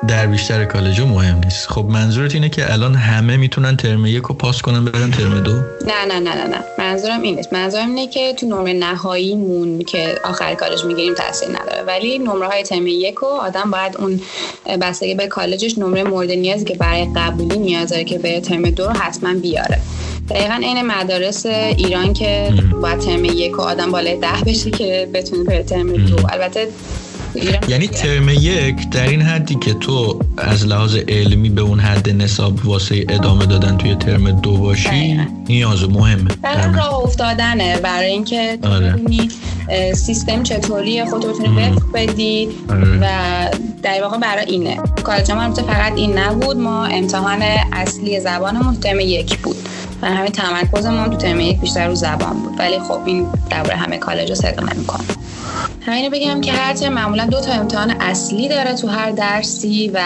[0.09, 1.68] در بیشتر کالج مهم نیست.
[1.68, 5.53] خب منظورت اینه که الان همه می‌تونن ترم یک رو پاس کنن برن ترم دو؟
[5.53, 6.59] نه نه نه نه نه.
[6.79, 7.53] منظورم این نیست.
[7.53, 11.83] منظورم اینه که تو نمره نهاییمون که آخر کالج می‌گیریم تاثیر نداره.
[11.87, 14.21] ولی نمره های ترم یک رو آدم باید اون
[14.81, 18.85] بستگی به کالجش نمره مورد نیازی که برای قبولی نیاز داره که به ترم دو
[18.85, 19.81] رو حتما بیاره.
[20.31, 25.44] دقیقا این مدارس ایران که باید ترم یک و آدم بالای ده بشه که بتونه
[25.44, 26.16] بره ترم دو.
[26.33, 26.68] البته
[27.68, 32.66] یعنی ترم یک در این حدی که تو از لحاظ علمی به اون حد نصاب
[32.66, 36.31] واسه ادامه دادن توی ترم دو باشی نیاز مهمه.
[36.42, 38.94] در راه افتادنه برای اینکه آره.
[39.94, 42.98] سیستم چطوری خود رو بتونی وفق بدی آره.
[43.01, 43.07] و
[43.83, 44.77] در واقع برای اینه.
[45.05, 49.57] کالج ما فقط این نبود ما امتحان اصلی زبانمون ترم یک بود.
[50.03, 52.59] و همین تمرکزمون تو ترم یک بیشتر رو زبان بود.
[52.59, 55.05] ولی خب این درباره همه کالج رو صدقه نمی‌کنه.
[55.87, 60.01] همینو بگم که هر ترم معمولا دو تا امتحان اصلی داره تو هر درسی و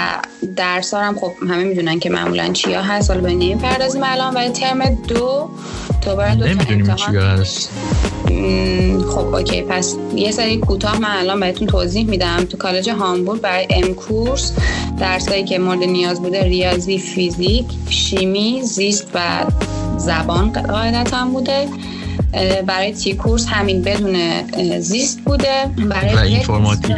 [0.56, 3.10] درس هم خب همه می‌دونن که معمولا چیا هست.
[3.10, 4.34] حالا بهش نمی‌پردازیم الان.
[4.34, 5.50] ولی ترم دو
[6.04, 7.70] تو دو نمی‌دونیم چیا هست.
[9.10, 12.44] خب okay پس یه سری کوتاه من الان بهتون توضیح میدم.
[12.44, 14.52] تو کالج هامبورگ برای M-Kurs
[14.98, 19.20] درسایی که مورد نیاز بوده ریاضی فیزیک شیمی زیست و
[19.96, 21.68] زبان قاعدتا بوده.
[22.66, 24.16] برای T-Kurs همین بدون
[24.80, 25.70] زیست بوده.
[25.90, 26.96] برای Informatik.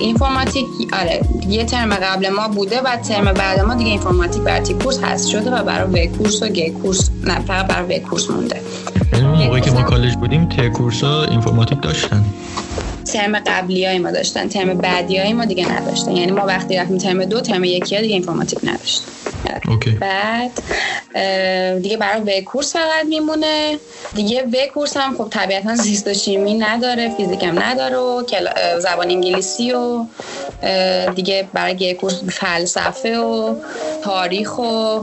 [0.00, 4.74] Informatik آره یه ترم قبل ما بوده و ترم بعد ما دیگه اینفورماتیک برای تی
[4.74, 8.60] کورس هست شده و برای W-Kurs و G-Kurs نه فقط برای W-Kurs مونده.
[9.12, 12.24] یعنی اون موقعی که ما کالج بودیم T-Kurs ها Informatik داشتن.
[13.12, 16.16] ترم قبلی های ما داشتن ترم بعدی های ما دیگه نداشتن.
[16.16, 19.04] یعنی ما وقتی رفتیم ترم دو ترم یکی ها دیگه Informatik نداشتن
[19.68, 19.90] okay.
[19.90, 20.50] بعد
[21.82, 23.78] دیگه برای W-Kurs فقط میمونه.
[24.14, 28.22] دیگه W-Kurs هم خب طبیعتا زیست و شیمی نداره فیزیک هم نداره و
[28.78, 30.04] زبان انگلیسی و
[31.14, 33.54] دیگه برای گه کورس فلسفه و
[34.02, 35.00] تاریخ و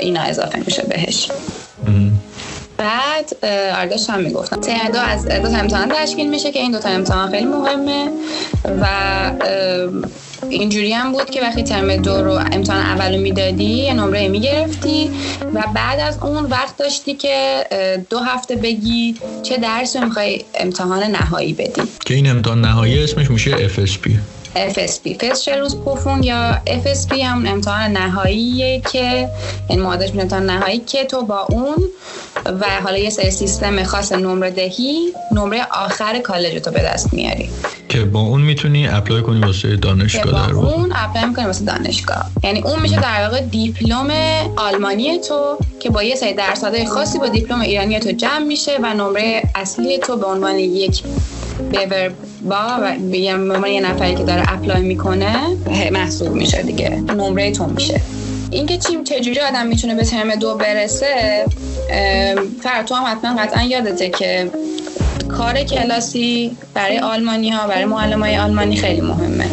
[0.00, 1.28] اینا اضافه میشه بهش.
[2.82, 3.44] بعد
[3.80, 4.60] آرداش هم می‌گفتم.
[4.60, 8.08] ترم دو از دو تا امتحان تشکیل میشه که این دو تا امتحان خیلی مهمه
[8.82, 8.86] و
[10.48, 15.10] اینجوری هم بود که وقتی ترم دو رو امتحان اولو می‌دادی یه نمره می‌گرفتی
[15.54, 17.64] و بعد از اون وقت داشتی که
[18.10, 21.82] دو هفته بگی چه درس رو می‌خوای امتحان نهایی بدی.
[22.04, 24.10] که این امتحان نهایی اسمش میشه FSP
[24.56, 25.24] FSP
[25.58, 29.28] روز پوفون یا FSP هم امتحان نهاییه که
[29.68, 31.76] این مادش امتحان نهایی که تو با اون
[32.46, 37.50] و حالا یه سری سیستم خاص نمره دهی نمره آخر کالج تو به دست میاری.
[37.88, 42.24] که با اون می‌تونی apply کنی واسه دانشگاه در با اون apply می‌کنی واسه دانشگاه.
[42.44, 44.10] یعنی اون میشه در واقع دیپلم
[44.56, 48.94] آلمانی تو که با یه سری درصدهای خاصی با دیپلم ایرانی تو جمع میشه و
[48.94, 51.02] نمره اصلی تو به عنوان یک
[51.70, 52.10] بیور
[52.42, 52.78] با
[53.62, 55.36] و یه نفری که داره اپلای می‌کنه
[55.92, 56.90] محسوب میشه دیگه.
[56.90, 58.00] نمره تو میشه.
[58.50, 61.44] اینکه چیم چجوری آدم می‌تونه به ترم دو برسه
[62.62, 64.50] فر تو هم حتما قطعا یادته که
[65.28, 69.46] کار کلاسی برای آلمانی ها برای معلم های آلمانی خیلی مهمه.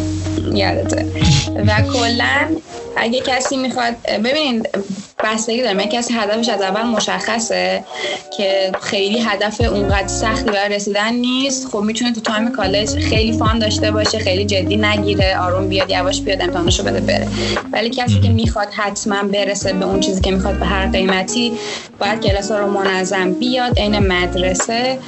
[0.54, 1.06] یادته.
[1.66, 2.48] و کلا
[2.96, 4.68] اگه کسی می‌خواد ببینید
[5.24, 5.86] بستگی داره.
[5.86, 7.84] کسی هدفش از اول مشخصه
[8.36, 11.68] که خیلی هدف اونقدر سختی برای رسیدن نیست.
[11.68, 16.20] خب می‌تونه تو تایم کالج خیلی فان داشته باشه خیلی جدی نگیره آروم بیاد یواش
[16.20, 17.28] بیاد امتحانشو بده بره.
[17.72, 21.52] ولی کسی که می‌خواد حتما برسه به اون چیزی که می‌خواد به هر قیمتی
[21.98, 24.98] باید کلاس رو منظم بیاد عین مدرسه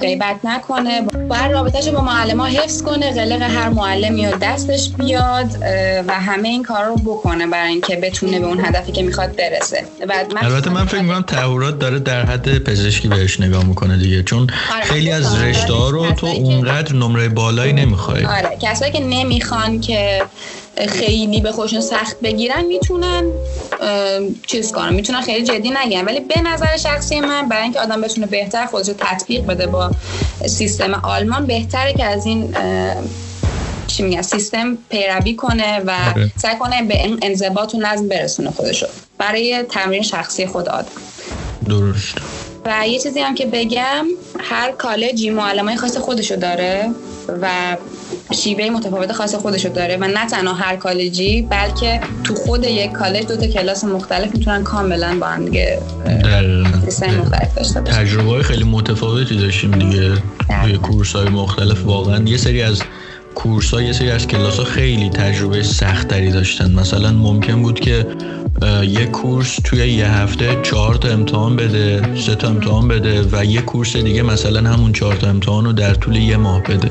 [0.00, 1.00] غیبت نکنه.
[1.00, 5.46] باید رابطهش با معلم ها حفظ کنه قلق هر معلمی و دستش بیاد
[6.06, 9.84] و همه این کار رو بکنه برای اینکه بتونه به اون هدفی که می‌خواد برسه.
[10.36, 14.84] البته من فکر می‌کنم تهورات داره در حد پزشکی بهش نگاه می‌کنه دیگه چون آره
[14.84, 18.24] خیلی از رشته ها رو تو اونقدر نمره بالایی نمی‌خوای.
[18.24, 20.22] آره کسایی که نمی‌خوان که
[20.88, 23.24] خیلی به خودشون سخت بگیرن می‌تونن
[24.46, 28.26] چیز کنن می‌تونن خیلی جدی نگیرن ولی به نظر شخصی من برای اینکه آدم بتونه
[28.26, 29.90] بهتر خودش رو تطبیق بده با
[30.46, 32.54] سیستم آلمان بهتره که از این
[33.86, 36.30] چی میگن سیستم پیروی کنه و آره.
[36.36, 38.86] سعی کنه به انضباط و نظم برسونه خودشو.
[39.20, 40.88] برای تمرین شخصی خود آدم.
[41.68, 42.18] درست.
[42.64, 44.06] و یه چیزی هم که بگم
[44.40, 46.90] هر کالجی معلمای خاص خودشو داره
[47.42, 47.76] و
[48.34, 53.26] شیوه متفاوت خاص خودشو داره و نه تنها هر کالجی بلکه تو خود یک کالج
[53.26, 55.78] دو تا کلاس مختلف می‌تونن کاملا با هم دیگه
[57.18, 60.12] مختلف داشته تجربه خیلی متفاوتی داشتیم دیگه.
[60.62, 62.24] توی Kurs های مختلف واقعا.
[62.24, 62.82] یه سری از
[63.34, 66.70] Kurs ها یه سری از کلاس ها خیلی تجربه سختری داشتن.
[66.72, 68.06] مثلا ممکن بود که
[68.88, 73.60] یه Kurs توی یه هفته چهار تا امتحان بده سه تا امتحان بده و یه
[73.60, 76.90] Kurs دیگه مثلا همون چهار تا امتحان رو در طول یه ماه بده.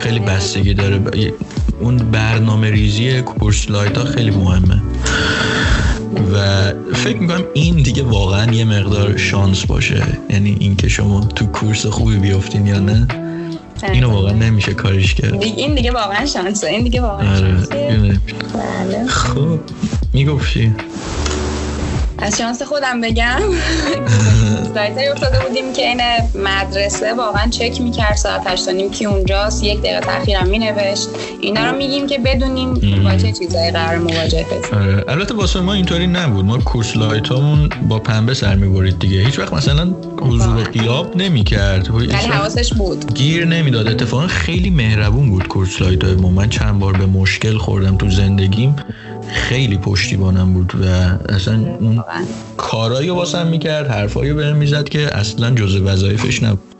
[0.00, 1.00] خیلی بستگی داره.
[1.80, 4.82] اون برنامه ریزی Kursleiter ها خیلی مهمه.
[6.32, 10.02] و فکر می‌کنم این دیگه واقعا یه مقدار شانس باشه.
[10.30, 13.06] یعنی اینکه شما تو کورس خوبی بیافتین یا نه.
[13.82, 15.42] اینو واقعا نمیشه کارش کرد.
[15.42, 17.38] این دیگه واقعا شانسه این دیگه واقعا آره.
[17.38, 18.20] شانسه.
[18.54, 19.06] بله.
[19.06, 19.58] خب
[20.12, 20.74] می‌گفتی؟
[22.22, 23.40] از شانس خودم بگم.
[24.74, 26.00] سایت افتاده بودیم که این
[26.44, 29.64] مدرسه واقعا چک می‌کرد ساعت 8 نیم که اونجاست.
[29.64, 31.08] یک دقیقه تاخیرم مینوشت.
[31.40, 34.78] اینا رو میگیم که بدونیم با چه چیزایی قراره مواجه بشیم.
[34.78, 35.04] آره.
[35.08, 36.44] البته واسه ما اینطوری نبود.
[36.44, 39.18] ما Kursleiter امون با پنبه سر می‌برید دیگه.
[39.24, 41.94] هیچ وقت مثلا حضور غیاب نمی‌کرد.
[41.94, 43.14] ولی حواسش بود.
[43.14, 43.88] گیر نمی‌داد.
[43.88, 46.28] اتفاقا خیلی مهربون بود Kursleiter ما.
[46.28, 48.76] من چند بار به مشکل خوردم تو زندگیم.
[49.32, 50.86] خیلی پشتیبانم بود و
[51.34, 52.04] اصلا اون
[52.56, 56.74] کارایی رو واسم می‌کرد حرفایی بهم می‌زد که اصلا جز وظایفش نبود.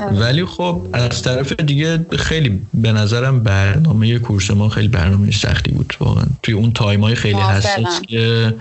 [0.00, 0.18] آره.
[0.18, 5.94] ولی خب از طرف دیگه خیلی به نظرم برنامه کورس ما خیلی برنامه سختی بود
[6.00, 6.24] واقعا.
[6.42, 8.54] توی اون تایم های خیلی حساس که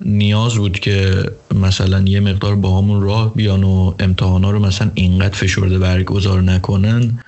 [0.00, 5.34] نیاز بود که مثلا یه مقدار با همون راه بیان و امتحانا رو مثلا اینقدر
[5.34, 7.18] فشرده برگزار نکنن.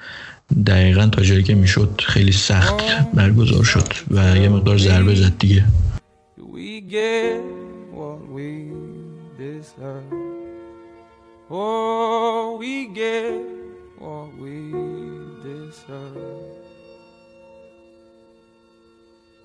[0.66, 5.64] دقیقا تا جایی که می‌شد خیلی سخت برگزار شد و یه مقدار ضربه زد دیگه.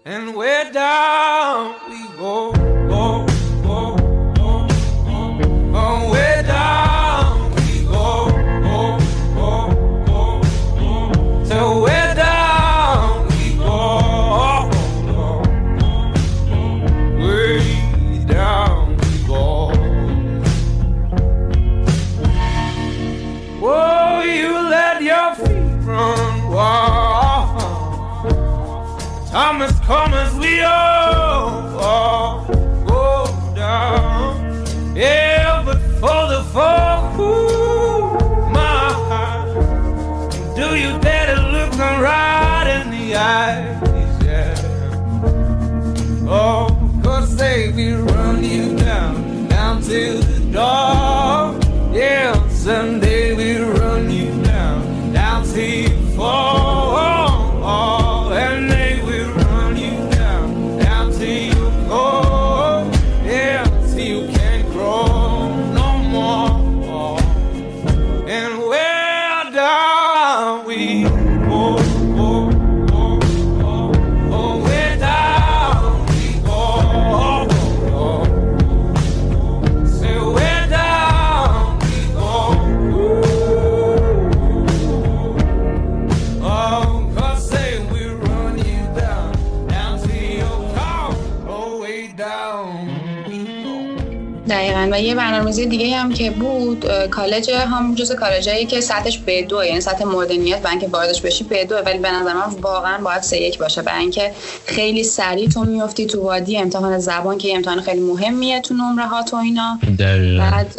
[0.06, 2.52] And we're down we go,
[2.92, 3.26] go,
[3.64, 3.96] go,
[4.36, 4.68] go,
[5.74, 6.09] go.
[6.09, 6.09] we're
[29.42, 32.46] Come as calm as we all,
[32.86, 33.26] go
[33.56, 34.36] down.
[34.94, 38.20] Yeah, but for the fall, ooh,
[38.52, 39.48] my heart,
[40.58, 43.82] do you dare to look them right in the eyes?
[44.26, 44.56] Yeah.
[46.28, 46.68] Oh,
[47.02, 51.56] cause they will run you down, down to the door.
[51.98, 53.09] Yeah, someday
[94.92, 99.64] و یه برنامه‌ریزی دیگه هم که بود کالج هم جز کالجایی که سطحش به دو
[99.64, 102.98] یعنی سطح مورد نیت برای اینکه واردش بشی به دو ولی به نظر من واقعا
[102.98, 104.32] باید سه یک باشه برای اینکه
[104.66, 109.24] خیلی سریع تو میفتی تو وادی امتحان زبان که امتحان خیلی مهمیه تو نمره ها
[109.24, 109.80] تو اینا.
[110.40, 110.76] بعد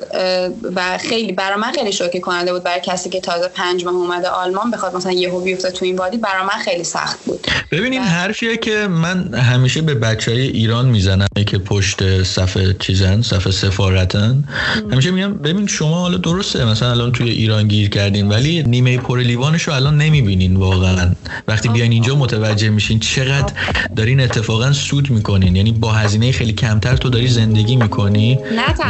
[0.76, 4.28] و خیلی برای من خیلی شوکه کننده بود برای کسی که تازه پنج ماه اومده
[4.28, 7.46] آلمان بخواد مثلا یهو بیفته تو این وادی برای من خیلی سخت بود.
[7.72, 13.52] ببینین حرفیه که من همیشه به بچه های ایران می‌زنم که پشت صفحه چیزن صفحه
[14.00, 14.44] سفارتن
[14.92, 19.20] همیشه میگم ببین شما حالا درسته مثلا الان توی ایران گیر کردین ولی نیمه پر
[19.20, 21.12] لیوانش رو الان نمی‌بینین واقعا.
[21.48, 23.52] وقتی بیاین اینجا متوجه میشین چقدر
[23.96, 25.56] دارین اتفاقا سود می‌کنین.
[25.56, 28.38] یعنی با هزینه خیلی کمتر تو داری زندگی می‌کنی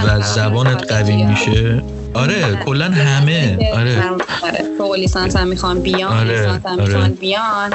[0.06, 1.82] و زبانت قوی میشه.
[2.14, 3.58] آره کلا همه.
[3.74, 4.02] آره.
[4.78, 6.40] فوق لیسانس هم می‌خوان بیان آره.
[6.40, 7.12] لیسانس هم می‌خوان آره.
[7.12, 7.72] بیان.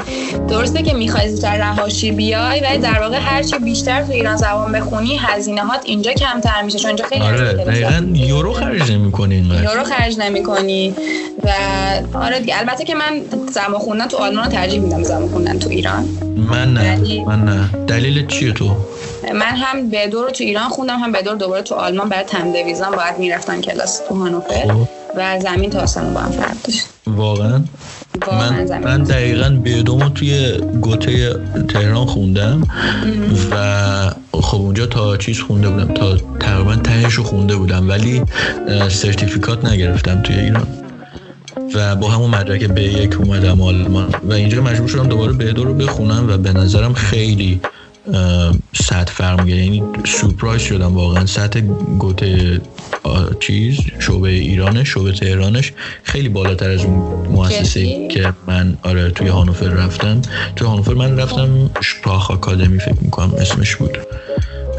[0.48, 5.16] درسته که می‌خوای زودتر رهاشی بیای ولی در واقع هرچی بیشتر تو ایران زبان بخونی
[5.16, 10.18] هزینه هات اینجا کمتر میشه چون اینجا خیلی آره دقیقاً یورو خرج نمی‌کنی یورو خرج
[10.18, 10.94] نمی‌کنی.
[11.44, 11.50] و
[12.18, 13.20] آره دیگه البته که من
[13.50, 16.08] زبان خوندن تو آلمان ترجیح میدم زبان خوندن تو ایران.
[16.36, 17.70] من نه من نه.
[17.86, 18.76] دلیل چیه تو؟
[19.34, 22.24] من هم به دور رو تو ایران خوندم هم به دور دوباره تو آلمان برای
[22.24, 24.88] تم دویزم باید می‌رفتم کلاس تو هانوفر خب.
[25.16, 26.86] و زمین تا آسمون با هم فرق داشت.
[27.06, 27.64] واقعا؟
[28.32, 31.34] من, من دقیقا بیدومو توی گوته
[31.68, 32.62] تهران خوندم
[33.52, 38.22] و خب اونجا تا چیز خونده بودم تا تقریبا تهش رو خونده بودم ولی
[38.88, 40.66] سرتیفیکات نگرفتم توی ایران.
[41.74, 44.14] و با همون مدرک به یک اومدم آلمان.
[44.28, 47.60] و اینجا مجبور شدم دوباره به دو رو بخونم و به نظرم خیلی
[48.74, 51.26] سطح فرق میگه یعنی سورپرایز شدم واقعا.
[51.26, 51.60] سطح
[51.98, 52.60] گوته
[53.40, 59.68] چیز شعبه ایرانش شعبه تهرانش خیلی بالاتر از اون مؤسسه که من آره توی هانوفر
[59.68, 60.22] رفتم.
[60.56, 63.98] توی هانوفر من رفتم شپراخ آکادمی فکر می‌کنم اسمش بود.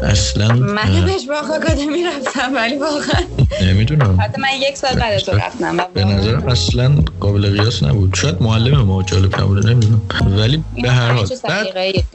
[0.02, 3.22] اصلا من بهش باخ آکادمی رفتم ولی واقعا.
[3.62, 4.18] نمی‌دونم.
[4.20, 8.14] حتی من یک سال بعد تو رفتم به نظرم اصلا قابل قیاس نبود.
[8.14, 10.02] شاید معلم ما جالب نبوده نمی‌دونم.
[10.38, 11.26] ولی به هر حال.
[11.48, 11.66] بعد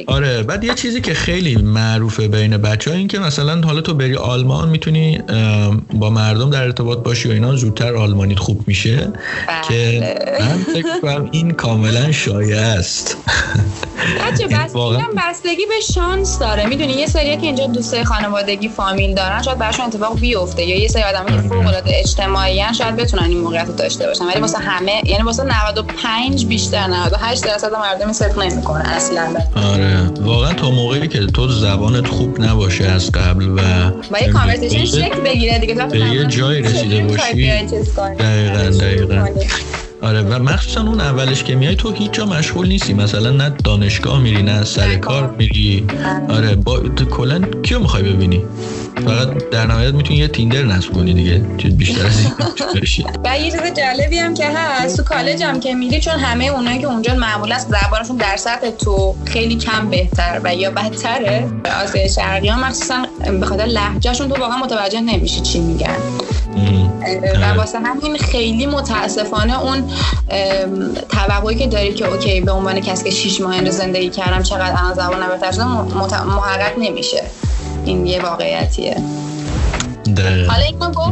[0.07, 3.93] آره بعد یه چیزی که خیلی معروفه بین بچه ها این که مثلا حالا تو
[3.93, 5.19] بری آلمان می‌تونی
[5.93, 8.97] با مردم در ارتباط باشی و اینا زودتر آلمانیت خوب میشه.
[8.97, 9.61] بله.
[9.67, 13.17] که من فکر کنم این کاملا شایع است.
[14.31, 14.47] بچه
[15.17, 16.65] بستگی به شانس داره.
[16.65, 20.87] می‌دونی یه سری که اینجا دوستای خانوادگی فامیل دارن شاید براشون اتفاق بیفته یا یه
[20.87, 24.25] سری آدمی که فوق العاده اجتماعی شاید بتونن این موقعیت رو داشته باشن.
[24.25, 29.27] ولی واسه همه یعنی واسه 95 بیشتر 98 درصد مردم صدق نمی‌کنن اصلا.
[29.55, 30.09] آره.
[30.21, 33.57] واقعا تا موقعی که تو زبانت خوب نباشه از قبل و
[34.11, 37.51] با یه کانورسیشن شکل بگیره دیگه به یه جایی رسیده باشی.
[38.19, 39.25] دقیقاً دقیقاً.
[40.03, 42.93] آره و مخصوصا اون اولش که میای تو هیچ جا مشغول نیستی.
[42.93, 45.85] مثلا نه دانشگاه میری نه سر کار میری.
[46.29, 48.41] آره با تو کلا کیو می‌خوای ببینی؟
[49.05, 51.45] فقط در نهایت می‌تونی یه تیندر نصب کنی دیگه.
[51.57, 52.31] چیز بیشتر از این
[53.25, 56.79] و یه چیز جالبی هم که هست تو کالج هم که میری چون همه اونایی
[56.79, 61.47] که اونجا معمول است زبانشون در سطح تو خیلی کم بهتر و یا بدتره.
[61.83, 63.05] آسیا شرقی ها مخصوصا
[63.39, 65.97] به خاطر لهجهشون تو واقعا متوجه نمیشی چی میگن.
[67.41, 69.83] و واسه همین خیلی متاسفانه اون
[71.09, 74.75] توقعی که داری که اوکی به عنوان کسی که 6 ماه اینجا زندگی کردم چقدر
[74.77, 75.63] انا زبانم بهتر
[76.23, 77.23] محقق نمیشه.
[77.85, 78.97] این یه واقعیتیه.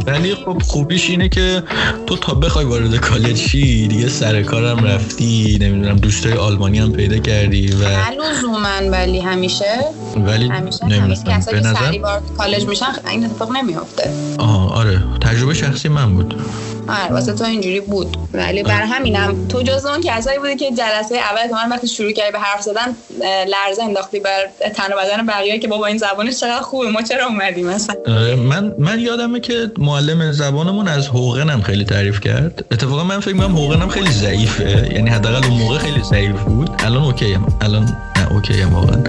[0.06, 1.62] ولی خب خوبیش اینه که
[2.06, 7.18] تو تا بخوای وارد کالج شی دیگه سر کارم رفتی نمی‌دونم دوستای آلمانی هم پیدا
[7.18, 7.84] کردی و
[8.22, 9.84] لزوما ولی همیشه.
[10.16, 15.02] ولی همیشه همیشه کسایی که سری وارد کالج میشن این اتفاق نمیفته آها آره.
[15.32, 16.34] تجربه شخصی من بود.
[16.88, 18.16] آره واسه تو اینجوری بود.
[18.32, 22.12] ولی برای همینم تو جز اون کسایی بودی که جلسه اول تو من وقتی شروع
[22.12, 26.40] کردی به حرف زدن لرزه انداختی بر تن و بدن بقیه که بابا این زبانش
[26.40, 31.31] چقدر خوبه ما چرا اومدیم مثلا؟ آره من من یادمه که معلم زبانمون از حرف
[31.31, 32.64] زدنم خیلی تعریف کرد.
[32.70, 34.92] اتفاقا من فکر می‌کنم حرف زدنم خیلی ضعیفه.
[34.94, 36.70] یعنی حداقل اون موقع خیلی ضعیف بود.
[36.78, 39.02] الان okay ام الان okay ام واقعا.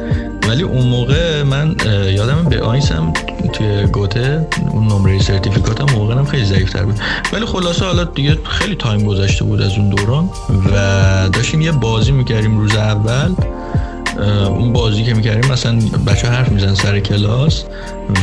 [0.48, 1.76] ولی اون موقع من
[2.12, 3.14] یادم به آینسم
[3.54, 7.00] توی گوته اون نمره سرتیفیکاتم موقع هم خیلی ضعیفتر بود.
[7.34, 10.30] ولی خلاصه حالا دیگه خیلی تایم گذشته بود از اون دوران
[10.74, 13.34] و داشتیم یه بازی می‌کردیم روز اول.
[14.20, 17.64] اون بازی که می‌کردیم مثلا بچه حرف میزن سر کلاس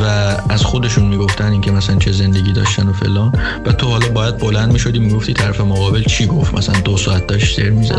[0.00, 0.05] و
[0.48, 3.33] از خودشون می‌گفتن اینکه مثلا چه زندگی داشتن و فلان.
[3.66, 7.57] و تو حالا باید بلند می‌شدی می‌گفتی طرف مقابل چی گفت؟ مثلا دو ساعت داشت
[7.57, 7.92] سر می‌زد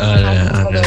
[0.00, 0.82] آره آره.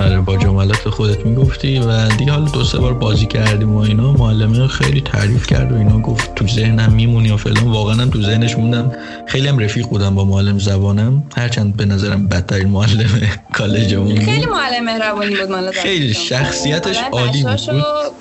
[0.00, 4.12] آره با جملات خودت می‌گفتی و دیگه حالا دو سه بار بازی کردیم و اینا.
[4.12, 7.64] معلمه خیلی تعریف کرد و اینا گفت تو ذهنم میمونی و فلان.
[7.64, 8.92] واقعا هم تو ذهنش موندم.
[9.26, 11.22] خیلی هم رفیق بودم با معلم زبانم.
[11.36, 13.10] هرچند به نظرم بدترین معلم
[13.58, 17.56] کالجمون خیلی معلم مهربونی بود مالا خیلی شخصیتش عالی بود.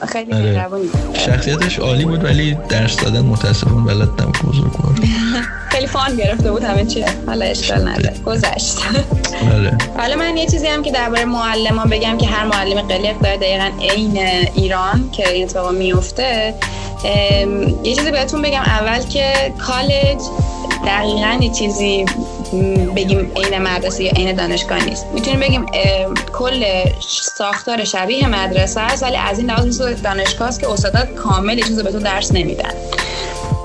[0.07, 0.43] خیلی آره.
[0.43, 4.93] مهربونی شخصیتش عالی بود ولی درس دادن متاسفانه بلد نبود بزرگوار
[5.71, 8.13] خیلی فان گرفته بود همه چیه حالا اشکال نداره.
[8.25, 8.77] گذشت.
[9.55, 9.77] آره.
[9.97, 13.69] حالا من یه چیزی هم که درباره معلمان بگم که هر معلم قلیق داره دقیقا
[13.81, 14.17] عین
[14.55, 16.53] ایران که این اتفاق میفته
[17.83, 18.61] یه چیزی بهتون بگم.
[18.61, 20.17] اول که کالج
[20.85, 22.05] دقیقا یه چیزی
[22.95, 25.05] بگیم عین مدرسه یا عین دانشگاه نیست.
[25.13, 25.65] می‌تونیم بگیم
[26.33, 26.65] کل
[27.35, 31.79] ساختار شبیه مدرسه است ولی از این لحاظ مثل دانشگاه است که استادات کامل چیز
[31.79, 32.73] به تو درس نمیدن.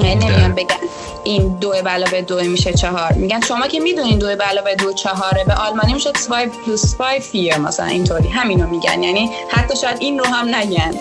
[0.05, 0.77] یعنی نمیان بگن
[1.25, 3.13] این دو علاوه دو میشه چهار.
[3.13, 7.59] میگن شما که می‌دونین دو علاوه دو چهاره به آلمانی میشه 5 پلس 5 فیر
[7.59, 8.29] مثلا اینطوری.
[8.29, 9.03] همینو میگن.
[9.03, 10.95] یعنی حتی شاید این رو هم نگن.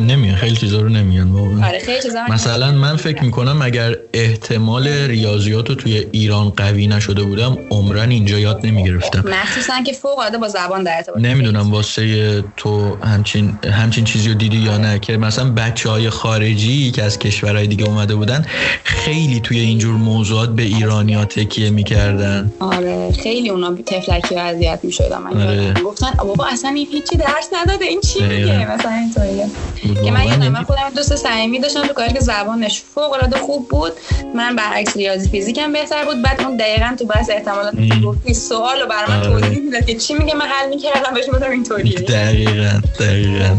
[0.00, 1.30] نمیان خیلی چیزا رو نمیان.
[1.30, 6.86] واقعا آره خیلی چیزا مثلا من فکر می‌کنم اگر احتمال ریاضیات رو توی ایران قوی
[6.86, 9.24] نشده بودم عمرن اینجا یاد نمی‌گرفتم.
[9.28, 11.18] مخصوصا که فوق العاده با زبان در ارتباط.
[11.20, 14.98] نمی‌دونم واسه تو همچین همچین چیزی رو دیدی یا نه.
[14.98, 18.46] که مثلا بچه های خارجی که از کشورهای دیگه اومده بودن
[18.84, 22.52] خیلی توی اینجور موضوعات به ایرانیا تکیه می‌کردن.
[22.60, 25.18] آره خیلی اونا تفلکی و اذیت می‌شدن.
[25.18, 25.74] من آره.
[25.84, 29.46] گفتن بابا اصلا این هیچی درس نداده این چی میگه؟ مثلا اینطوریه.
[29.94, 33.68] که من یادم من خودم دوست صمیمی داشتم تو کاری که زبانش فوق العاده خوب
[33.68, 33.92] بود.
[34.34, 36.22] من برعکس ریاضی فیزیکم بهتر بود.
[36.22, 37.74] بعد اون دقیقا تو بحث احتمالات
[38.04, 39.40] گفتی سوالو برای من آره.
[39.40, 43.56] توضیح می‌داد که چی میگه؟ من حل می‌کردم بهش می‌گفتم اینطوریه دقیقاً دقیقاً.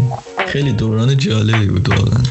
[0.47, 2.23] خیلی دوران جالبی بود واقعا.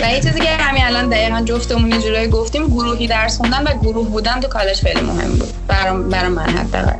[0.00, 4.08] و یه چیزی که همین الان دقیقا جفتمون اینجوری گفتیم گروهی درس خوندن و گروه
[4.08, 5.48] بودن تو کالج خیلی مهم بود.
[5.68, 6.92] برام برام من حداقل.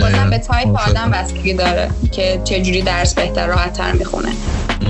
[0.00, 4.32] بازم به تایپ آدم بستگی داره که چه جوری درس بهتر راحت تر می‌خونه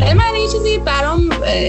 [0.01, 1.21] من یه چیزی برام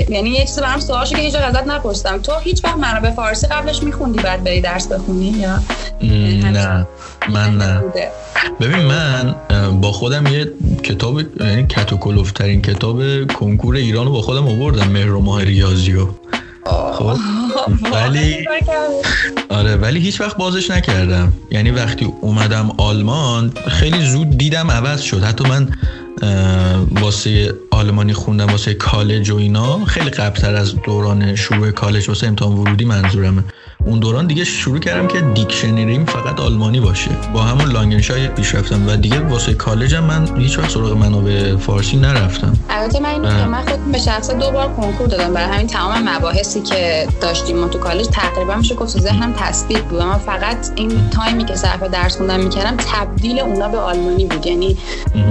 [0.09, 2.17] یعنی یه چیزی برام سواله که هیچ ازت نپرسیدم.
[2.17, 5.59] تو هیچ وقت منبع فارسی قبلش میخوندی بعد بری درس بخونی یا؟
[6.01, 6.87] نه.
[7.29, 7.81] من نه.
[8.61, 9.35] ببین من
[9.81, 10.51] با خودم یه
[10.83, 15.95] کتاب یعنی کتوکلوفترین کتاب کنکور ایران رو با خودم آوردم مهر و ماه ریاضی
[16.65, 17.17] خب.
[17.93, 18.45] ولی
[19.49, 21.33] آره ولی هیچ وقت بازش نکردم.
[21.51, 25.23] یعنی وقتی اومدم آلمان خیلی زود دیدم عوض شد.
[25.23, 25.69] حتی من
[27.01, 32.53] واسه آلمانی خوندم واسه کالج و اینا خیلی قبلتر از دوران شروع کالج واسه امتحان
[32.53, 33.43] ورودی منظورمه.
[33.85, 37.11] اون دوران دیگه شروع کردم که دیکشنریم فقط آلمانی باشه.
[37.33, 41.97] با همون لانگنشای پیش رفتم و دیگه واسه کالجم من هیچ وقت سراغ منابع فارسی
[41.97, 42.57] نرفتم.
[42.69, 45.33] البته من من خودم به شخص دو بار کنکور دادم.
[45.33, 50.01] برای همین تمام مباحثی که داشتیم ما تو کالج تقریبا میشه گفت ذهنم تثبیت بود.
[50.01, 54.45] من فقط این تایمی که صرف درس خوندن می‌کردم تبدیل اونا به آلمانی بود.
[54.45, 54.77] یعنی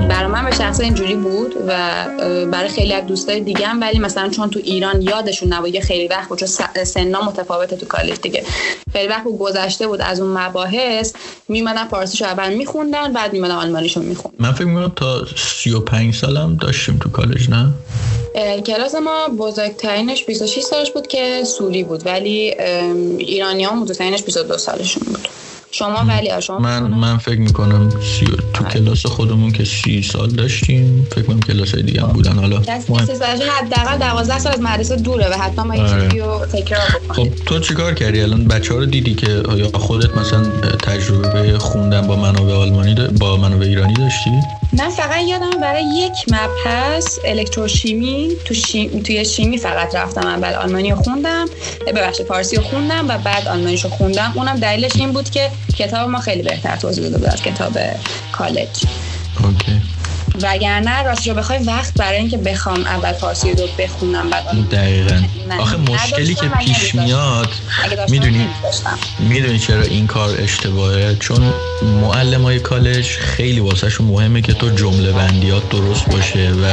[0.09, 2.05] برای من به شخص اینجوری بود و
[2.53, 6.29] برای خیلی از دوستای دیگه هم ولی مثلا چون تو ایران یادشون نبود خیلی وقت
[6.29, 6.49] بود چون
[6.85, 8.42] سنا متفاوته تو کالج دیگه.
[8.93, 11.13] خیلی وقت گذشته بود از اون مباحث
[11.49, 14.37] میمدن فارسیشو اول میخوندن بعد میمدن آلمانیشو میخوندن.
[14.39, 17.69] من فکر می‌کنم تا 35 سالم داشتیم تو کالج نه؟
[18.67, 22.55] کلاس ما بزرگترینش 26 سالش بود که سوری بود ولی
[23.19, 25.29] ایرانی ها بزرگترینش 22 سالشون بود.
[25.73, 28.27] شما ولی شما من من فکر می‌کنم سی...
[28.53, 28.73] تو آره.
[28.73, 32.39] کلاس خودمون که سی سال داشتیم فکر کنم کلاس های دیگه هم بودن.
[32.39, 32.63] حالا
[33.61, 36.09] حداقل 12 سال از مدرسه دوره و حتما ما آره.
[36.09, 40.43] رو تکرار خب تو چیکار کردی الان؟ بچه ها رو دیدی که یا خودت مثلا
[40.77, 44.31] تجربه خوندن با منابع آلمانی با منابع ایرانی داشتی؟
[44.73, 49.03] من فقط یادم برای یک مبحث الکتروشیمی تو شیم...
[49.03, 50.27] توی شیمی فقط رفتم.
[50.27, 51.47] اول آلمانی رو خوندم
[51.87, 54.33] ببخشید فارسی رو خوندم و بعد آلمانیش رو خوندم.
[54.35, 57.79] اونم دلیلش این بود که کتاب ما خیلی بهتر توضیح داده بود از کتاب
[58.33, 58.85] کالج.
[59.45, 60.02] اوکی.
[60.43, 65.23] وگرنه راستش رو بخوای وقت برای اینکه بخوام اول فارسی رو بخونم بعد دقیقا.
[65.59, 67.49] آخه مشکلی که پیش میاد
[68.09, 68.49] می‌دونی
[69.19, 71.53] می‌دونی چرا این کار اشتباهه؟ چون
[72.03, 76.73] معلم های کالج خیلی واسهشون مهمه که تو جمله بندیات درست باشه و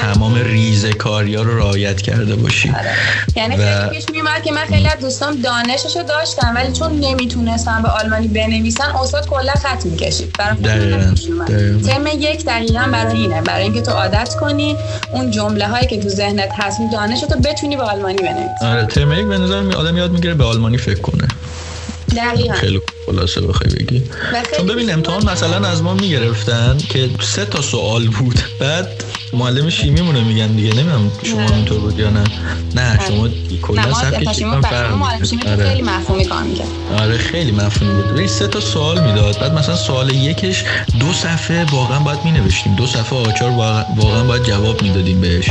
[0.00, 2.70] تمام ریزه کاریا رو رعایت کرده باشی.
[2.70, 2.94] آره.
[3.36, 3.88] یعنی و...
[3.88, 8.96] پیش میومد که من خیلی از دوستان دانششو داشتم ولی چون نمی‌تونستم به آلمانی بنویسن
[8.96, 10.32] استاد کلا خط می‌کشید.
[10.32, 12.44] برای یک
[12.74, 13.42] دقیقا برای اینه.
[13.42, 14.76] برای اینکه تو عادت کنی
[15.12, 18.64] اون جمله هایی که تو ذهنت هست دانش تو بتونی به آلمانی بنویسی.
[18.64, 21.28] آره ترم یک به نظر آدم یاد می‌گیره به آلمانی فکر کنه.
[22.16, 22.54] دقیقا.
[22.54, 24.02] خیلی خلاصه بخوای بگی.
[24.56, 28.40] چون ببین امتحان مثلا از ما می‌گرفتن که سه تا سوال بود.
[28.60, 29.04] بعد
[29.34, 32.24] معلم شیمیمونه میگن دیگه نمی‌دونم شما اینطور بود یا نه.
[32.74, 33.28] نه شما
[33.62, 35.68] کلا سبک شیمی آره.
[35.68, 36.68] خیلی مفهومی کار می‌کرد.
[36.98, 38.12] آره خیلی مفهومی بود.
[38.18, 39.38] ولی سه تا سوال می‌داد.
[39.38, 40.64] بعد مثلا سوال یکش
[41.00, 42.74] دو صفحه واقعا باید مینوشتیم.
[42.76, 43.50] دو صفحه آچار
[43.96, 45.50] واقعا باید جواب می‌دادیم بهش.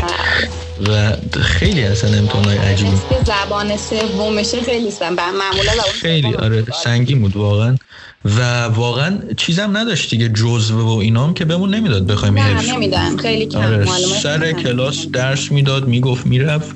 [0.87, 1.11] و
[1.41, 2.87] خیلی اصلا امتحان های عجیب
[3.25, 5.71] زبان سومشه خیلی سن معمولا
[6.01, 7.77] خیلی آره سنگین بود واقعا.
[8.25, 13.17] و واقعا چیزم نداشت دیگه جزوه و اینام که بهمون نمی‌داد بخوایم نه نمیدن.
[13.17, 13.59] خیلی کم.
[13.59, 13.85] آره
[14.21, 16.75] سر کلاس درس می‌داد می‌گفت می‌رفت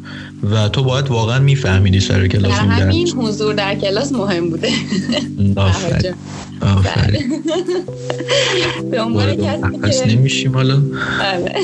[0.52, 4.72] و تو باید واقعا میفهمیدی سر کلاس اون همین حضور در کلاس مهم بوده.
[5.56, 6.14] آفرین.
[6.62, 7.44] آفرین.
[8.92, 9.36] به عنوان
[9.82, 10.82] کسی که نمیشیم حالا.
[11.34, 11.56] آره.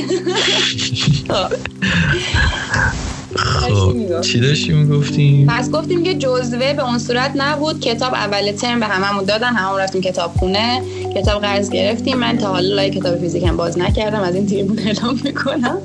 [3.36, 7.80] خب چی داشتی می‌گفتیم پس گفتیم که جزوه به اون صورت نبود.
[7.80, 10.82] کتاب اول ترم به هممون دادن هممون رفتیم کتاب خونه
[11.16, 12.18] کتاب قرض گرفتیم.
[12.18, 15.78] من تا حالا کتاب فیزیک هم باز نکردم از این تریبون اعلام می‌کنم.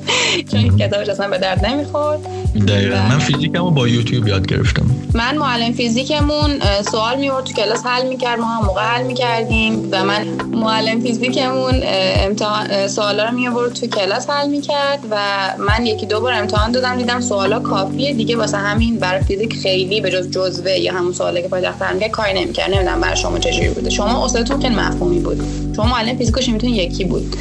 [0.51, 2.21] چون این کتابش اصلا به درد نمی‌خورد.
[2.69, 2.97] دقیقا.
[2.97, 4.87] من فیزیکمو با یوتیوب یاد گرفتم.
[5.15, 6.51] من معلم فیزیکمون
[6.91, 9.89] سوال میورد تو کلاس حل می‌کرد ما هم موقع حل می‌کردیم.
[9.93, 11.75] و من معلم فیزیکمون
[12.17, 14.99] امتحان سوالا رو میورد تو کلاس حل می‌کرد.
[15.11, 15.17] و
[15.59, 18.13] من یکی دو بار امتحان دادم دیدم سوالا کافیه.
[18.13, 21.83] دیگه واسه همین برای فیزیک خیلی به جز جزوه یا همون سوالی که پای تخته
[21.83, 22.71] هم کاری نمی‌کرد.
[22.71, 23.91] نمی‌دونم برای شما چجوری بوده.
[23.91, 25.43] شما استادتون که مفهومی بود.
[25.77, 27.37] شما معلم فیزیک و شیمیتون یکی بود.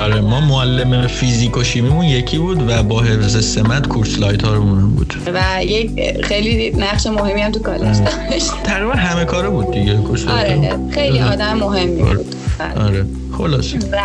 [0.00, 4.60] آره ما معلم فیزیک و شیمیمون یکی بود و با حفظ سمت کورس لایت ها
[4.60, 5.14] بود.
[5.34, 5.90] و یک
[6.24, 8.52] خیلی نقش مهمی هم تو کالج داشت.
[8.64, 11.32] تقریبا همه کاره بود دیگه آره خیلی آره.
[11.32, 12.34] آدم مهمی بود.
[12.76, 13.06] آره.
[13.38, 13.96] خلاص و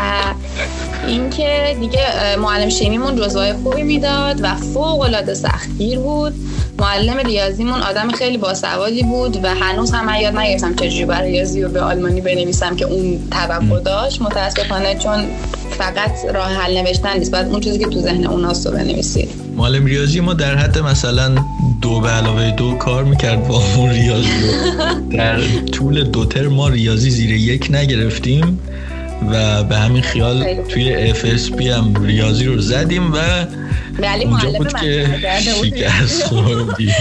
[1.12, 6.34] اینکه دیگه معلم شیمیمون جزوای خوبی می‌داد و فوق العاده سختگیر بود.
[6.80, 11.70] معلم ریاضیمون آدم خیلی باسوادی بود و هنوز هم یاد نگرفتم چجوری برای ریاضی رو
[11.70, 14.22] به آلمانی بنویسم که اون توقع داشت.
[14.22, 15.26] متاسفانه چون
[15.78, 19.30] فقط راه حل نوشتن نیست بعد اون چیزی که تو ذهن اون رو بنویسید.
[19.55, 21.36] معلم ریاضی ما در حد مثلا
[21.82, 24.30] دو به علاوه دو کار می‌کرد با اون ریاضی
[25.18, 25.39] در
[25.72, 28.59] طول دو تر ما ریاضی زیر یک نگرفتیم.
[29.30, 33.17] و به همین خیال توی FSP هم ریاضی رو زدیم و
[34.26, 35.07] اونجا بود که
[35.39, 36.91] شکست خوردی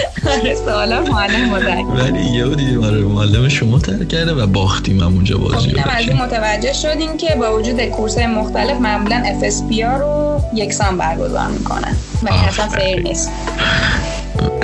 [0.64, 1.52] سوالا معلم
[1.96, 6.08] ولی یه دیدیم آره معلم شما تر کرده و باختیم هم اونجا بازی خب از
[6.08, 11.96] متوجه شدیم که با وجود Kurs مختلف معمولا FSP ها رو یکسان برگزار می‌کنن.
[12.22, 13.30] و اصلا fair نیست.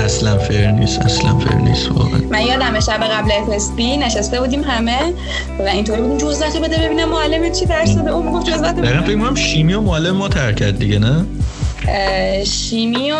[0.06, 2.20] اصلا fair نیست اصلا fair نیست واقعا.
[2.30, 3.30] من یادمه شب قبل
[3.76, 4.98] بی نشسته بودیم همه
[5.58, 8.10] و اینطوری بودیم جزوه بده ببینم معلم چی درس داده.
[8.10, 11.24] اون می‌گفت جزوه دقیقا فکر کنم شیمی و معلم ما ترک کرد دیگه نه؟
[12.44, 13.16] شیمی و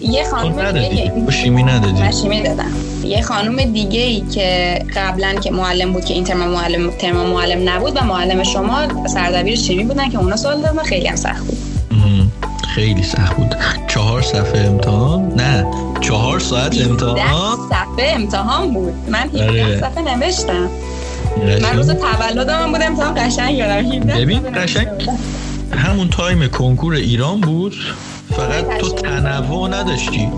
[0.00, 1.12] یه خانم دیگه.
[1.30, 2.72] شیمی ندادی من شیمی دادم.
[3.04, 7.68] یه خانم دیگه ای که قبلا که معلم بود که این ترم معلم ترم معلم
[7.68, 11.58] نبود و معلم شما سردبیر شیمی بودن که اونا سوال دادن خیلی هم سخت بود.
[12.80, 13.56] خیلی سخت بود.
[13.88, 15.66] چهار صفحه امتحان؟ نه
[16.00, 18.94] چهار ساعت امتحان؟ صفحه امتحان بود.
[19.08, 19.80] من 17 آره.
[19.80, 20.68] صفحه نوشتم.
[21.62, 24.86] من روز تولدم بود امتحان قشنگ یادم ببین قشنگ
[25.72, 27.74] همون تایم کنکور ایران بود.
[28.36, 30.28] فقط تو تنوع نداشتی.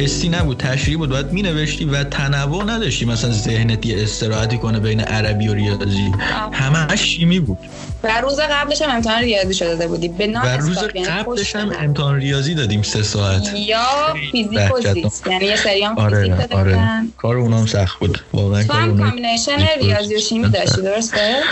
[0.00, 4.80] تستی نبود تشریح بود باید می نوشتی و تنوع نداشتی مثلا ذهنت یه استراحتی کنه
[4.80, 6.12] بین عربی و ریاضی.
[6.52, 7.58] همه شیمی بود؟
[8.04, 10.08] و روز قبلش هم امتحان ریاضی شده بودی.
[10.08, 13.54] به و روز قبلش هم امتحان ریاضی دادیم سه ساعت.
[13.54, 16.78] یا فیزیک و زیست یعنی یه سری هم آره، فیزیک آره.
[17.16, 18.20] کار اونم سخت بود.
[18.32, 21.42] واقعا تو هم combination ریاضی و شیمی داشتی درسته؟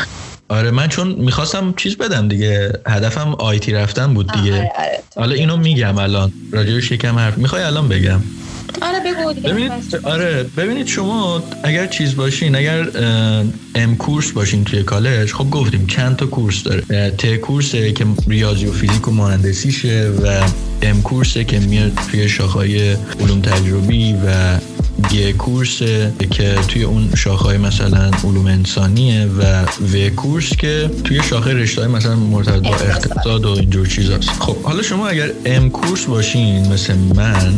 [0.49, 4.53] آره من چون می‌خواستم چیز بدم دیگه هدفم IT رفتن بود دیگه.
[4.53, 5.03] آره آره.
[5.17, 8.21] حالا اینو میگم الان راجعش یکم حرف می‌خوای الان بگم؟
[8.83, 9.73] آره بگو ببینید
[10.03, 12.87] آره ببینید شما اگر چیز باشین اگر
[13.75, 17.11] M-Kurs باشین توی کالج خب گفتیم چند تا Kurs داره.
[17.11, 20.43] T-Kurs ه که ریاضی و فیزیک و مهندسیشه و
[20.83, 24.59] M-Kurs ه که میاد توی شاخهای علوم تجربی و
[25.13, 25.79] یه Kurs
[26.31, 32.63] که توی اون شاخه مثلا علوم انسانیه و W-Kurs که توی شاخه رشته مثلا مرتبط
[32.63, 33.45] با اقتصاد.
[33.45, 34.31] و اینجور چیزاست.
[34.31, 37.55] خب حالا شما اگر M-Kurs باشین مثل من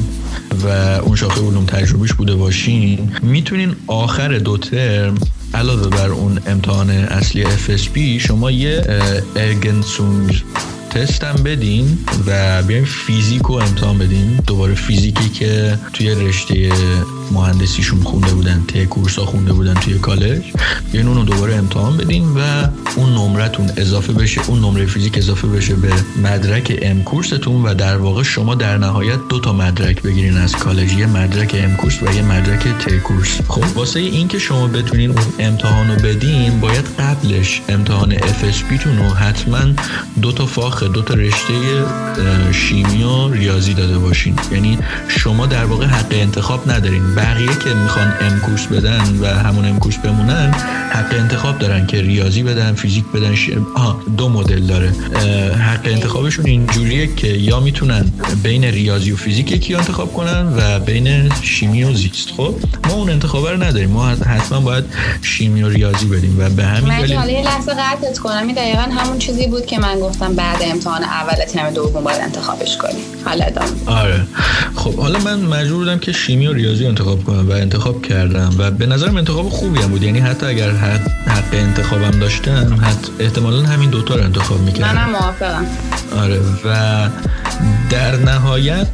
[0.65, 0.69] و
[1.03, 5.15] اون شاخه علوم تجربیش بوده باشین می‌تونین آخر دو ترم
[5.55, 9.01] علاوه بر اون امتحان اصلی FSP شما یه
[9.37, 10.43] ارگنسونگ
[10.91, 16.71] تستم بدین و بیایم فیزیک رو امتحان بدین دوباره فیزیکی که توی رشته
[17.33, 20.43] مهندسیشون خونده بودن ته کورسا خونده بودن توی کالج.
[20.93, 25.49] بیاین اون رو دوباره امتحان بدین و اون نمرتون اضافه بشه اون نمره فیزیک اضافه
[25.49, 30.37] بشه به مدرک M-Kurs تون و در واقع شما در نهایت دو تا مدرک بگیرین
[30.37, 33.41] از کالج یه مدرک M-Kurs و یه مدرک T-Kurs.
[33.49, 39.05] خب واسه اینکه شما بتونین اون امتحان رو بدین باید قبلش امتحان FSP تون رو
[39.05, 39.59] حتما
[40.23, 41.55] دو تا Fach دو تا رشته
[42.53, 44.37] شیمی و ریاضی داده باشین.
[44.53, 44.79] یعنی
[45.09, 47.15] شما در واقع حق انتخاب ندارین.
[47.21, 50.55] بقیه که می‌خوان M-Kurs بدن و همون M-Kurs بمونن
[50.91, 53.51] حق انتخاب دارن که ریاضی بدن فیزیک بدن ش...
[53.77, 54.89] آه دو مدل داره.
[55.53, 58.13] حق انتخابشون اینجوریه که یا می‌تونن
[58.43, 62.31] بین ریاضی و فیزیک یکی انتخاب کنن و بین شیمی و زیست.
[62.37, 62.55] خب
[62.89, 63.91] ما اون انتخاب رو نداریم.
[63.91, 64.85] ما حتما باید
[65.23, 68.47] شیمی و ریاضی بدیم و به همین دلیل من یه لحظه قطعت کنم.
[68.47, 72.77] این دقیقا همون چیزی بود که من گفتم بعد امتحان اول ترم دوم باید انتخابش
[72.77, 73.05] کنیم.
[73.25, 73.45] حالا
[73.87, 74.27] آره.
[74.77, 78.71] خب حالا من مجبور بودم که شیمی و ریاضی انتخاب کنم و انتخاب کردم و
[78.71, 80.03] به نظرم انتخاب خوبی هم بود.
[80.03, 84.95] یعنی حتی اگر حق, حق انتخابم داشتم حتی احتمالا همین دوتا رو انتخاب می‌کردم.
[84.95, 85.67] منم موافقم.
[86.17, 87.09] آره و
[87.91, 88.87] در نهایت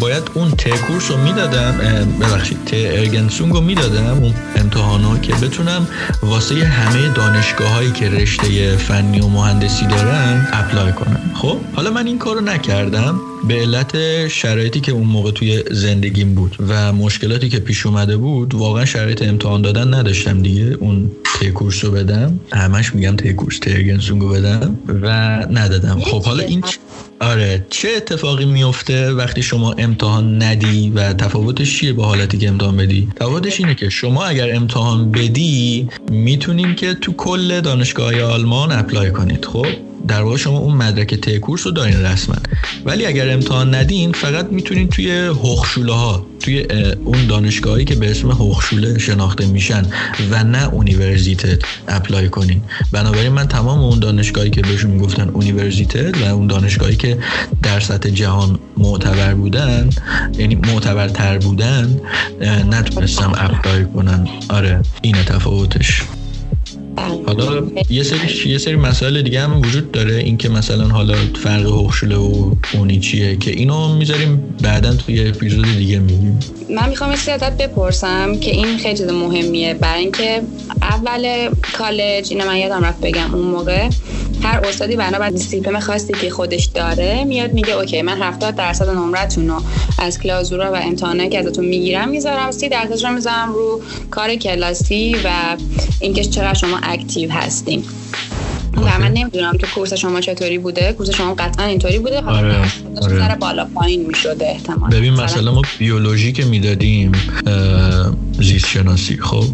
[0.00, 1.74] باید اون ت کورس رو می‌دادم
[2.20, 5.88] ببخشید ت ارگنسونگ رو می‌دادم اون امتحانا که بتونم
[6.22, 11.20] واسه همه دانشگاه هایی که رشته فنی و مهندسی دارن اپلای کنم.
[11.34, 13.20] خب حالا من این کارو نکردم.
[13.48, 18.54] به علت شرایطی که اون موقع توی زندگیم بود و مشکلاتی که پیش اومده بود
[18.54, 20.76] واقعا شرایط امتحان دادن نداشتم دیگه.
[20.80, 21.10] اون
[21.40, 22.40] تی کورس رو بدم.
[22.52, 25.08] همش میگم تی کورس ترگنسونگ رو بدم و
[25.50, 26.00] ندادم.
[26.00, 26.64] خب حالا این
[27.20, 32.76] آره چه اتفاقی میفته وقتی شما امتحان ندی و تفاوتش چیه با حالتی که امتحان
[32.76, 39.10] بدی؟ تفاوتش اینه که شما اگر امتحان بدی می‌تونیم که تو کل دانشگاه آلمان اپلای
[39.10, 39.66] کنید خب؟
[40.08, 42.36] در واقع شما اون مدرک ته کورس رو دارین رسما.
[42.84, 45.10] ولی اگر امتحان ندین فقط می‌تونین توی
[45.44, 46.66] هخشوله ها توی
[47.04, 49.86] اون دانشگاهی که به اسم هخشوله شناخته میشن
[50.30, 52.60] و نه Universität apply کنین.
[52.92, 57.18] بنابراین من تمام اون دانشگاهی که بهشون می‌گفتن Universität و اون دانشگاهی که
[57.62, 59.90] در سطح جهان معتبر بودن
[60.38, 62.00] یعنی معتبرتر بودن
[62.70, 64.28] نتونستم apply کنن.
[64.48, 66.02] آره اینه تفاوتش.
[67.26, 70.14] حالا یه سری یه سری مسائل دیگه هم وجود داره.
[70.14, 75.98] اینکه مثلا حالا فرق Hochschule و Uni چیه که اینو می‌ذاریم بعدا توی اپیزود دیگه
[75.98, 76.38] میگیم
[76.70, 79.74] من می‌خوام یه ازت بپرسم که این خیلی چیز مهمیه.
[79.74, 80.42] برای اینکه
[80.82, 83.88] اول کالج اینو من یادم رفت بگم اون موقع
[84.42, 88.88] هر استادی بنا بر دیسیپلین خاصی که خودش داره میاد میگه OK من 70 درصد
[88.88, 89.62] نمرتون رو
[89.98, 93.80] از Klausur ا و امتحاناتی که ازتون می‌گیرم می‌ذارم 30 درصدش رو می‌ذارم رو
[94.10, 95.56] کار کلاسی و
[96.00, 97.84] اینکه چقدر شما active هستین
[98.76, 102.64] و من نمی‌دونم تو Kurs شما چطوری بوده Kurs شما قطعا اینطوری بوده آره.
[103.02, 103.36] آره.
[103.40, 107.12] بالا پایین می‌شده احتمال ببین مثلا ما بیولوژی که می‌دادیم
[108.40, 109.44] زیست شناسی خب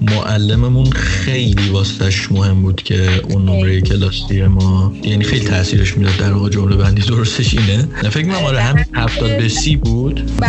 [0.00, 6.32] معلممون خیلی واسطش مهم بود که اون نمره کلاسی ما یعنی خیلی تاثیرش می‌داد در
[6.32, 7.88] واقع جمله بندی درستش اینه.
[8.10, 10.46] فکر می‌کنم آره همین 70 به 30 بود و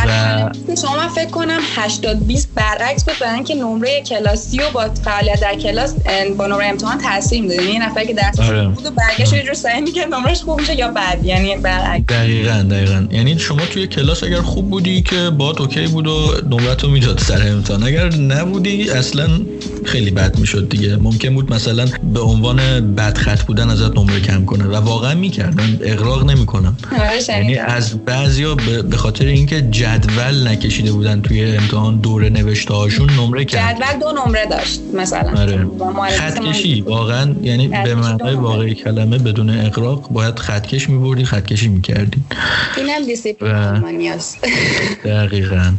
[0.81, 5.41] شما من فکر کنم 80 20 برعکس بود برای اینکه نمره کلاسی و با فعالیت
[5.41, 5.95] در کلاس
[6.37, 7.61] با نمره امتحان تاثیر می‌داد.
[7.61, 8.67] یعنی نفر که درس آره.
[8.67, 12.05] بود و برگشت یه جور سعی می‌کرد نمرش خوب میشه یا بد یعنی برعکس.
[12.09, 13.07] دقیقاً دقیقاً.
[13.11, 17.47] یعنی شما توی کلاس اگر خوب بودی که با اوکی بود و نمرتو می‌داد سر
[17.47, 17.83] امتحان.
[17.83, 19.40] اگر نبودی اصلا
[19.85, 20.95] خیلی بد می‌شد دیگه.
[20.95, 22.57] ممکن بود مثلا به عنوان
[22.95, 24.65] بد خط بودن ازت نمره کم کنه.
[24.65, 26.77] و واقعا می‌کردن اقراق نمی‌کنم.
[26.91, 28.55] آره، یعنی از بعضیا
[28.89, 33.57] به خاطر اینکه جدول نکشیده بودن توی امتحان دوره نوشته هاشون نمره کم.
[33.57, 35.41] جدول دو نمره داشت مثلا.
[35.41, 35.65] آره.
[36.17, 36.81] خط کشی.
[36.81, 42.17] واقعا یعنی به معنای واقعی کلمه بدون اقراق باید خط کش میبردی خط کشی می‌کردی.
[42.77, 44.17] اینم دیسیپلین
[45.05, 45.55] دقیقا.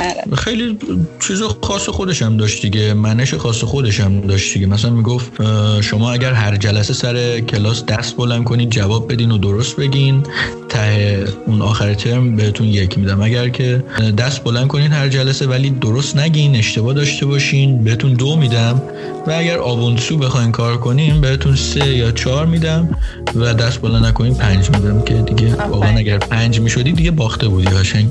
[0.00, 0.36] آره.
[0.36, 0.78] خیلی
[1.20, 2.91] چیز خاص خودش هم داشت دیگه.
[2.94, 4.66] منش خاص خودش هم داشت دیگه.
[4.66, 5.32] مثلا می‌گفت
[5.80, 10.22] شما اگر هر جلسه سر کلاس دست بلند کنید جواب بدین و درست بگین.
[10.68, 13.22] ته اون آخر ترم بهتون یک میدم.
[13.22, 13.84] اگر که
[14.18, 18.82] دست بلند کنین هر جلسه ولی درست نگین اشتباه داشته باشین بهتون دو میدم.
[19.26, 22.88] و اگر آبونسو بخواین کار کنیم بهتون سه یا چهار میدم.
[23.34, 27.66] و دست بلند نکنین پنج میدم که دیگه واقعا اگر پنج می‌شدی دیگه باخته بودی
[27.66, 28.10] هاشنگ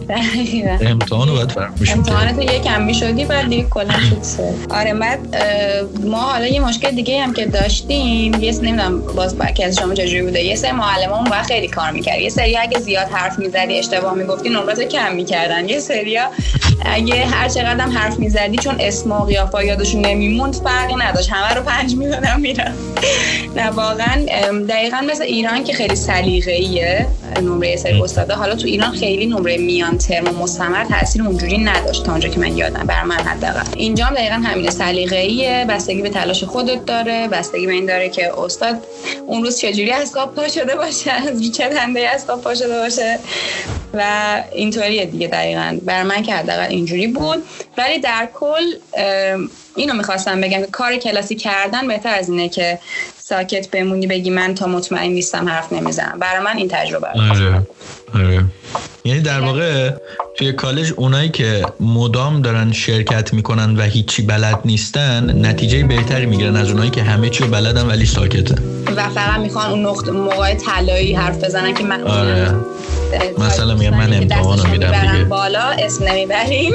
[0.81, 4.53] امتحان رو باید فرق می‌شد امتحانت یکم می‌شدی بعد دیگه کلا شد سه.
[4.73, 5.35] آره بعد
[6.05, 10.21] ما حالا یه مشکل دیگه هم که داشتیم یه نمی‌دونم باز که از شما چجوری
[10.21, 14.13] بوده یه سری معلممون با خیلی کار می‌کرد یه سری اگه زیاد حرف می‌زدی اشتباه
[14.13, 15.69] می‌گفتی نمرات کم می‌کردن.
[15.69, 16.23] یه سریا
[16.85, 21.29] اگه هر چقدر حرف می‌زدی چون اسم و قیافه یادشون نمیموند فرقی نداشت.
[21.31, 22.73] همه رو پنج می‌دادم میرم
[23.55, 24.25] نه واقعا
[24.69, 27.07] دقیقا مثل ایران که خیلی سلیقه‌ایه.
[27.39, 32.03] نمره سری استادا حالا تو ایران خیلی نمره میان ترم و مستمر تاثیر اونجوری نداشت
[32.03, 33.63] تا اونجا که من یادم بر من حداقل.
[33.75, 35.65] اینجا هم دقیقا همین سلیقه‌ایه.
[35.69, 37.27] بستگی به تلاش خودت داره.
[37.27, 38.75] بستگی به این داره که استاد
[39.27, 43.19] اون روز چجوری از پا شده باشه از چه دنده از پا شده باشه.
[43.93, 44.03] و
[44.51, 45.77] اینطوریه دیگه دقیقا.
[45.81, 47.43] بر من که حداقل اینجوری بود.
[47.77, 48.63] ولی در کل
[49.75, 52.79] اینو می‌خواستم بگم که کار کلاسی کردن بهتر از اینه که
[53.31, 57.61] ساکت بمونی بگی من تا مطمئن نیستم حرف نمی‌زنم برای من این تجربه آره.
[58.15, 58.43] آره.
[59.03, 59.91] یعنی در واقع
[60.37, 66.55] توی کالج اونایی که مدام دارن شرکت می‌کنن و هیچی بلد نیستن نتیجه بهتری می‌گیرن
[66.55, 68.55] از اونایی که همه چی بلدن ولی ساکته
[68.95, 72.55] و فقط می‌خوان اون نقطه موقع طلایی حرف بزنن که من آره.
[73.37, 76.73] مثلا میگم من امتحانو میدم دیگه بالا اسم نمی‌بریم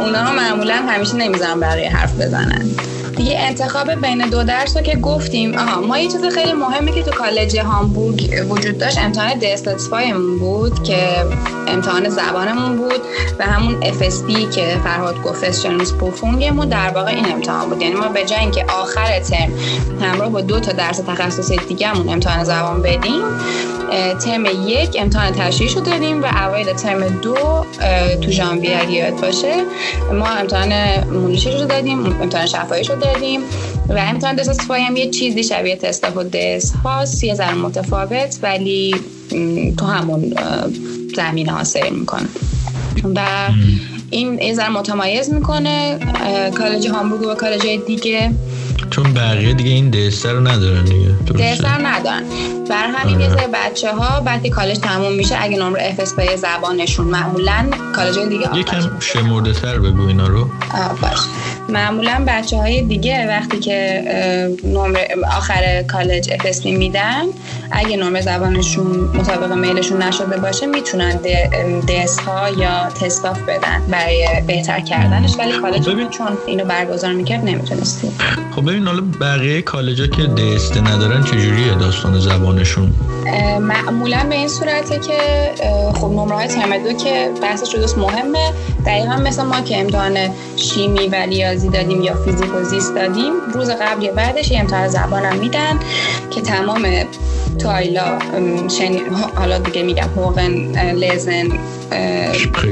[0.00, 2.70] اونا معمولا همیشه نمی‌زنن برای حرف بزنن
[3.16, 5.58] دیگه انتخاب بین دو درس رو که گفتیم.
[5.58, 10.82] آها ما یه چیز خیلی مهمی که تو کالج هامبورگ وجود داشت امتحان دستاتفایمون بود
[10.82, 11.24] که
[11.68, 13.00] امتحان زبانمون بود
[13.38, 17.82] و همون FSP که فرهاد گفت فشنس پروفونگمون در واقع این امتحان بود.
[17.82, 19.52] یعنی ما به جای اینکه آخر ترم
[20.00, 23.22] همراه با دو تا درس تخصصی دیگهمون امتحان زبان بدیم
[24.24, 27.34] ترم یک امتحان تشریح رو دادیم و اوایل ترم دو
[28.22, 29.54] تو ژانویه یاد باشه
[30.12, 30.72] ما امتحان
[31.04, 33.40] مونیشش رو دادیم امتحان شفایش رو دادیم
[33.88, 38.94] و امتحان دست هم یه چیزی شبیه تست و دست هاست یه ذره متفاوت ولی
[39.78, 40.34] تو همون
[41.16, 42.26] زمینه ها سیر می‌کنه.
[43.14, 43.20] و
[44.10, 45.98] این یه ذره متمایز می‌کنه
[46.54, 48.30] کالج هامبورگ و کالج دیگه.
[48.90, 51.08] چون بقیه دیگه این دستر رو ندارن دیگه.
[51.38, 52.22] دستر ندارن.
[52.70, 57.06] بر همین یه سری بچه ها وقتی کالج تموم میشه اگه نمره اف اس زبانشون
[57.06, 60.48] معمولا کالج دیگه یکم شمرده تر بگو اینا رو.
[61.02, 61.18] باش.
[61.68, 64.02] معمولا بچه های دیگه وقتی که
[64.64, 67.22] نمره آخر کالج اف میدن
[67.70, 71.20] اگه نمره زبانشون مطابق میلشون نشده باشه می‌تونن
[71.88, 75.34] دست ها یا تستاف بدن برای بهتر کردنش.
[75.38, 78.10] ولی کالج چون اینو برگزار می‌کرد نمی‌تونستی
[78.56, 82.92] خب ببین حالا بقیه کالجا که دست ندارن چجوریه داستان زبانشون؟
[83.60, 85.18] معمولا به این صورته که
[85.94, 88.52] خب نمره های ترم دو که بحثش دوست مهمه.
[88.86, 90.16] دقیقا مثل ما که امتحان
[90.56, 94.88] شیمی و ریاضی دادیم یا فیزیک و زیست دادیم روز قبل یا بعدش یه امتحان
[94.88, 95.78] زبانم میدن
[96.30, 96.88] که تمام
[97.58, 98.18] Teil ا
[99.34, 100.52] حالا دیگه میگم Hören
[100.92, 101.48] Lesen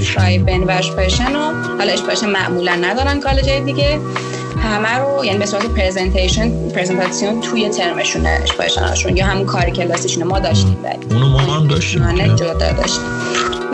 [0.00, 1.32] Schreiben و Sprechen
[1.78, 4.00] حالا Sprechen معمولا ندارن کالج دیگه.
[4.64, 10.24] همه رو یعنی به صورت presentation Präsentation توی ترمشونه Sprechen اشون یا همون کاری کلاسیشونه
[10.24, 10.76] ما داشتیم.
[10.84, 12.36] ولی اونو ما هم داشتیم.
[12.36, 13.04] جدا داشتیم.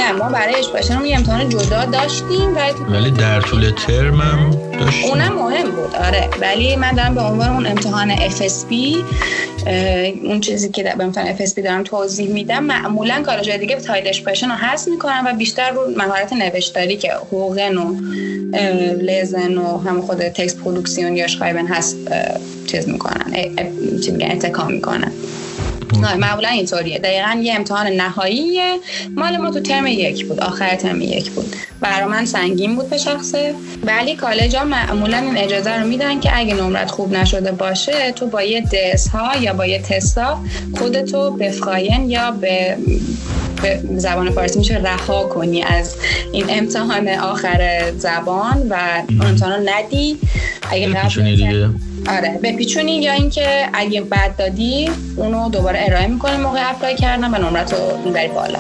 [0.01, 2.57] نه ما برای Sprechen یه امتحان جدا داشتیم
[2.91, 5.11] ولی در طول ترم هم داشتیم.
[5.11, 6.29] اونم مهم بود آره.
[6.41, 8.75] ولی من دارم به عنوان اون امتحان FSP
[10.25, 14.55] اون چیزی که به امتحان FSP دارم توضیح میدم معمولا کالجای دیگه Teil Sprechen رو
[14.55, 17.95] حذف می‌کنن و بیشتر رو مهارت نوشتاری که Hören و
[19.01, 21.97] Lesen و هم خود Textproduktion یا Schreiben هست
[22.67, 23.33] چیز می‌کنن
[24.05, 25.13] چی میگن اتکا می‌کنن.
[25.99, 26.99] معمولا اینطوریه.
[26.99, 28.61] دقیقا یه امتحان نهایی
[29.17, 30.41] مال ما تو ترم یک بود.
[30.41, 31.57] آخر ترم یک بود.
[31.81, 33.55] برای من سنگین بود به شخصه.
[33.85, 38.27] ولی کالج ها معمولا این اجازه رو میدن که اگه نمرت خوب نشده باشه تو
[38.27, 40.39] با یه دس ها یا با یه تستا
[40.79, 42.77] خودتو بفخاین یا به
[43.63, 45.95] به زبان فارسی میشه رها کنی از
[46.33, 50.19] این امتحان آخر زبان و امتحان ندی.
[50.71, 50.89] اگه
[52.09, 52.41] آره.
[52.43, 57.73] بپیچونی یا اینکه اگه بد دادی اونو دوباره ارائه می‌کنی موقع اپلای کردن و نمرت
[57.73, 58.59] رو می‌بری بالا.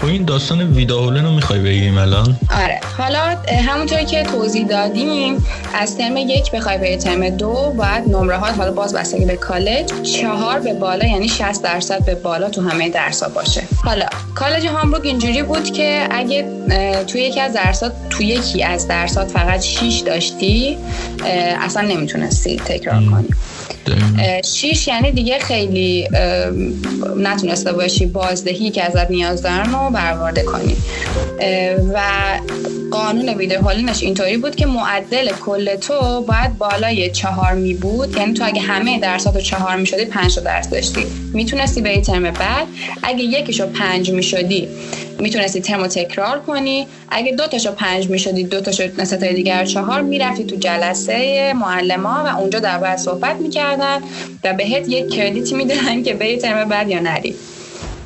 [0.00, 2.80] خب این داستان ویداهولن رو می‌خوای بگیم الان؟ آره.
[2.98, 3.36] حالا
[3.68, 8.72] همونطوری که توضیح دادیم از ترم یک بخوای به ترم دو باید نمره ها حالا
[8.72, 13.22] باز بستگی به کالج چهار به بالا یعنی 60 درصد به بالا تو همه درس
[13.22, 13.62] ها باشه.
[13.84, 16.44] حالا کالج هامبورگ اینجوری بود که اگه
[17.06, 20.78] توی یکی از درسات تو یکی از درسات فقط 6 داشتی
[21.60, 23.28] اصلا نمی‌تونستی تکرار کنی.
[24.44, 26.08] شیش یعنی دیگه خیلی
[27.16, 30.76] نتونسته باشی بازدهی که ازت نیاز دارن رو برآورده کنی.
[31.94, 32.00] و
[32.90, 38.16] قانون ویدیو هولینش اینطوری بود که معدل کل تو باید بالای چهار می بود.
[38.16, 41.06] یعنی تو اگه همه درسات رو چهار می شدی پنج درس داشتی.
[41.32, 42.66] می‌تونستی به ترم بعد
[43.02, 44.68] اگه یکیشو پنج می شدی
[45.18, 46.86] می‌تونستی ترم تکرار کنی.
[47.08, 52.38] اگه دو تاشو پنج می‌شدی دو تاشو ستای دیگر چهار می‌رفتی تو جلسه معلما و
[52.38, 54.02] اونجا در باید صحبت می‌کردن
[54.44, 57.34] و بهت یک کردیتی میدن که به ترم بعد یا نری.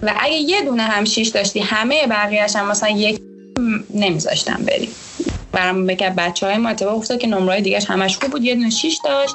[0.02, 3.20] و اگه یه دونه هم شیش داشتی همه بقیهش هم مثلا یک
[3.94, 4.88] نمیذاشتن بری
[5.52, 8.42] برام بگم بچه های ما اتفاق افتاد که نمره دیگهش همش خوب بود.
[8.42, 9.34] یه دونه شیش داشت.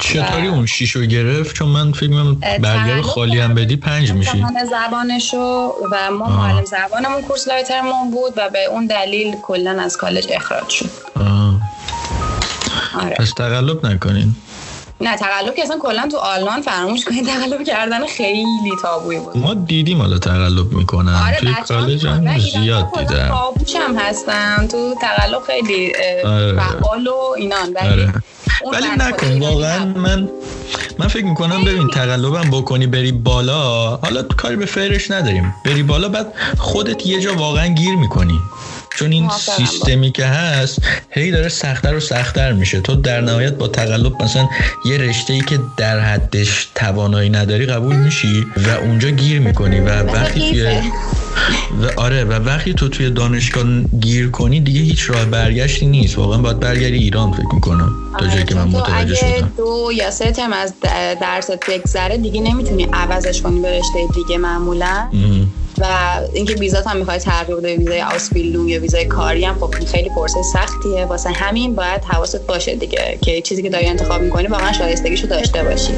[0.00, 2.32] چطوری اون شیش رو گرفت؟ چون من فکر
[2.62, 4.44] برگر خالی هم بدی پنج میشی.
[4.70, 10.26] زبانشو و ما معلم زبانمون کورس لایترمون بود و به اون دلیل کلا از کالج
[10.30, 10.90] اخراج شد.
[13.00, 13.14] آره.
[13.18, 14.36] پس تقلب نکنین.
[15.00, 19.36] نه تقلب که اصلا کلا تو آلمان فراموش کنید تقلب کردن خیلی تابوی بود.
[19.36, 21.14] ما دیدیم حالا تقلب می‌کنن.
[21.14, 24.68] آره توی کالج هم زیاد دیدم هم هستن.
[24.68, 25.92] تو تقلب خیلی
[26.24, 26.56] آره.
[26.56, 27.72] فعال و اینان.
[27.74, 28.12] ولی آره.
[28.72, 30.28] ولی نکن واقعا من
[30.98, 35.54] من فکر می‌کنم ببین تقلبم بکنی بری بالا حالا کاری به فیرش نداریم.
[35.64, 38.40] بری بالا بعد خودت یه جا واقعا گیر می‌کنی.
[38.96, 40.78] چون این سیستمی که هست
[41.10, 42.80] هی داره سختتر و سختتر میشه.
[42.80, 44.48] تو در نهایت با تقلب مثلا
[44.84, 50.02] یه رشته ای که در حدش توانایی نداری قبول میشی و اونجا گیر می‌کنی و
[50.02, 50.62] وقتی توی
[51.82, 53.64] و آره و وقتی تو توی دانشگاه
[54.00, 56.18] گیر کنی دیگه هیچ راه برگشتی نیست.
[56.18, 59.52] واقعا باید برگردی ایران فکر می‌کنم تا آره، جایی که من متوجه شدم.
[59.56, 60.74] دو یا سه ترم از
[61.20, 65.08] درست بگذره دیگه نمی‌تونی عوضش کنی به رشته دیگه معمولا.
[65.78, 65.86] و
[66.34, 70.42] اینکه ویزات هم می‌خوای تغییر بده ویزای آسپیلو یا ویزای کاری هم خب خیلی پرسه
[70.42, 71.04] سختیه.
[71.04, 75.64] واسه همین باید حواست باشه دیگه که چیزی که داری انتخاب می‌کنی واقعا شایستگیشو داشته
[75.64, 75.92] باشی.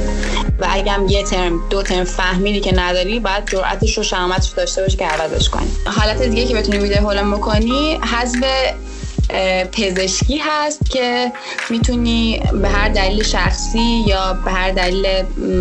[0.59, 4.83] و اگه هم یه ترم دو ترم فهمیدی که نداری باید جرأتش رو شهامتش داشته
[4.83, 5.69] باشی که عوضش کنی.
[5.87, 8.45] حالت دیگه که بتونی ویدیو هولم بکنی حذف
[9.73, 11.33] پزشکی هست که
[11.71, 15.07] می‌تونی به هر دلیل شخصی یا به هر دلیل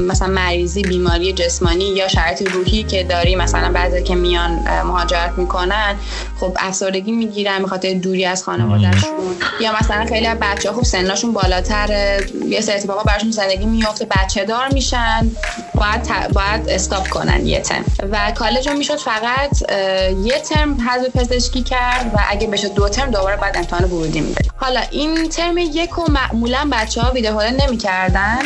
[0.07, 4.51] مثلا مریضی بیماری جسمانی یا شرایط روحی که داری مثلا بعضی که میان
[4.86, 5.95] مهاجرت می‌کنن
[6.39, 9.09] خب افسردگی می‌گیرن به خاطر دوری از خانوادهشون.
[9.61, 14.05] یا مثلا خیلی از بچه ها خب سنشون بالاتر یه سری اتفاقا براشون زندگی میفته
[14.05, 15.32] بچه دار میشن
[15.76, 17.86] باید باید استاپ کنن یه ترم.
[18.11, 19.72] و کالج می‌شد فقط
[20.24, 24.45] یه ترم حذف پزشکی کرد و اگه بشه دو ترم دوباره بعد امتحان ورودی میده.
[24.55, 28.39] حالا این ترم یک و معمولا بچه ها ویدیو نمی‌کردن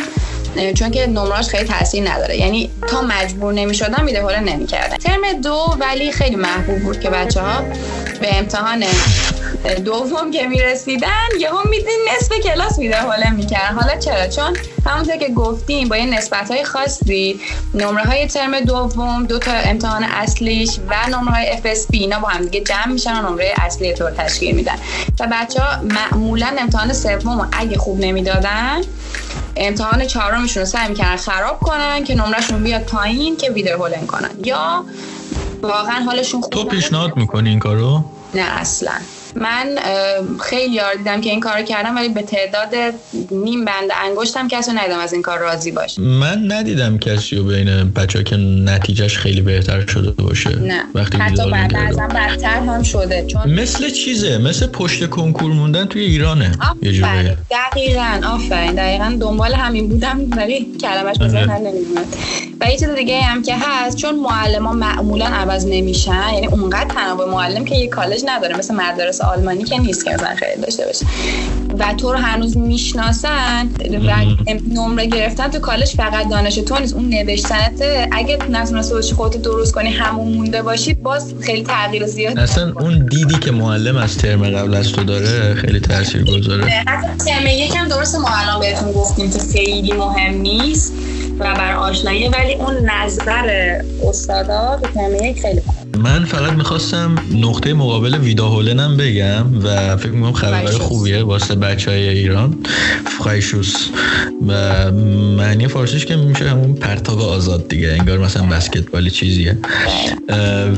[0.74, 2.36] چون که نمراش خیلی تاثیر نداره.
[2.36, 4.96] یعنی تا مجبور نمی‌شدن ویدیو نمی نمی‌کردن.
[4.96, 7.62] ترم دو ولی خیلی محبوب بود که بچه ها
[8.20, 8.84] به امتحان
[9.84, 11.08] دوم که می‌رسیدن
[11.52, 14.56] هم میدین نصف کلاس ویدیو حاله می‌کردن حالا چرا؟ چون
[14.86, 17.40] همونطور که گفتیم با یه نسبت های خاصی
[17.74, 22.44] نمره های ترم دوم دو تا امتحان اصلیش و نمره های FSP اینا با هم
[22.44, 24.76] دیگه جمع میشن و نمره اصلی طور تشکیل میدن.
[25.20, 28.80] و بچه ها معمولا امتحان سوم اگه خوب نمی‌دادن
[29.56, 34.30] امتحان چهارمشون رو سعی می‌کنن خراب کنن که نمرهشون بیاد پایین که ویدیو هولن کنن.
[34.44, 34.84] یا
[35.62, 38.04] واقعا حالشون خوب تو پیشنهاد می‌کنی این کارو؟
[38.34, 38.92] نه اصلا.
[39.34, 39.78] من
[40.40, 42.94] خیلی یار دیدم که این کار کردم ولی به تعداد
[43.30, 46.02] نیم بند انگشتم کسی ندیدم از این کار راضی باشه.
[46.02, 50.56] من ندیدم کسی رو بین بچه که نتیجهش خیلی بهتر شده باشه.
[50.56, 50.82] نه.
[50.94, 56.02] وقتی حتی بعد ازم بدتر هم شده چون مثل چیزه؟ مثل پشت کنکور موندن توی
[56.02, 56.52] ایرانه.
[56.82, 57.36] یه جوری.
[57.50, 58.74] دقیقا آفرین.
[58.74, 62.06] دقیقا دنبال همین بودم ولی کلمش به ذهنم نمیومد
[62.60, 66.94] و یه چیز دیگه هم که هست چون معلم ها معمولا عوض نمیشن یعنی اونقدر
[66.94, 70.86] تنوع معلم که یه کالج نداره مثل مدرسه آلمانی که نیست که مثلا خیلی داشته
[70.86, 71.06] باشه
[71.78, 73.68] و تو رو هنوز می‌شناسن
[74.08, 74.24] و
[74.70, 77.82] نمره گرفتن تو کالج فقط دانش تو نیست اون نوشتنت.
[78.12, 83.06] اگه نتونسته باشی خودت درست کنی همون مونده باشی باز خیلی تغییر زیاد اصلا اون
[83.06, 86.84] دیدی که معلم از ترم قبل از تو داره خیلی تاثیر گذاره
[87.26, 90.92] ترم یکم درست ما الان بهتون گفتیم که خیلی مهم نیست
[91.38, 95.60] و بر آشنایی ولی اون نظر استادا تو ترم یک خیلی
[95.98, 101.90] من فقط می‌خواستم نقطه مقابل ویدا هولنم بگم و فکر می‌کنم خبرهای خوبیه واسه بچه
[101.90, 102.54] های ایران.
[103.18, 103.74] فایشوس
[104.48, 104.92] و
[105.36, 107.96] معنی فارسیش که میشه همون پرتاب آزاد دیگه.
[107.98, 109.58] انگار مثلا بسکتبالی چیزیه.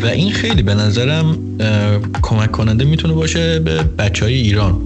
[0.03, 1.39] و این خیلی به نظرم
[2.23, 4.81] کمک کننده می‌تونه باشه به بچه های ایران.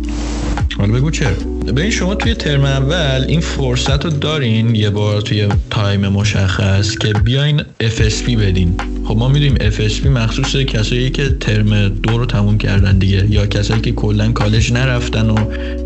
[0.78, 1.36] حالا بگو چرا؟
[1.76, 7.12] این شما توی ترم اول این فرصت رو دارین یه بار توی time مشخص که
[7.12, 8.74] بیاین FSP بدین.
[9.08, 13.80] خب ما می‌دونیم FSP مخصوص کسایی که ترم دو رو تموم کردن دیگه یا کسایی
[13.80, 15.36] که کلا کالج نرفتن و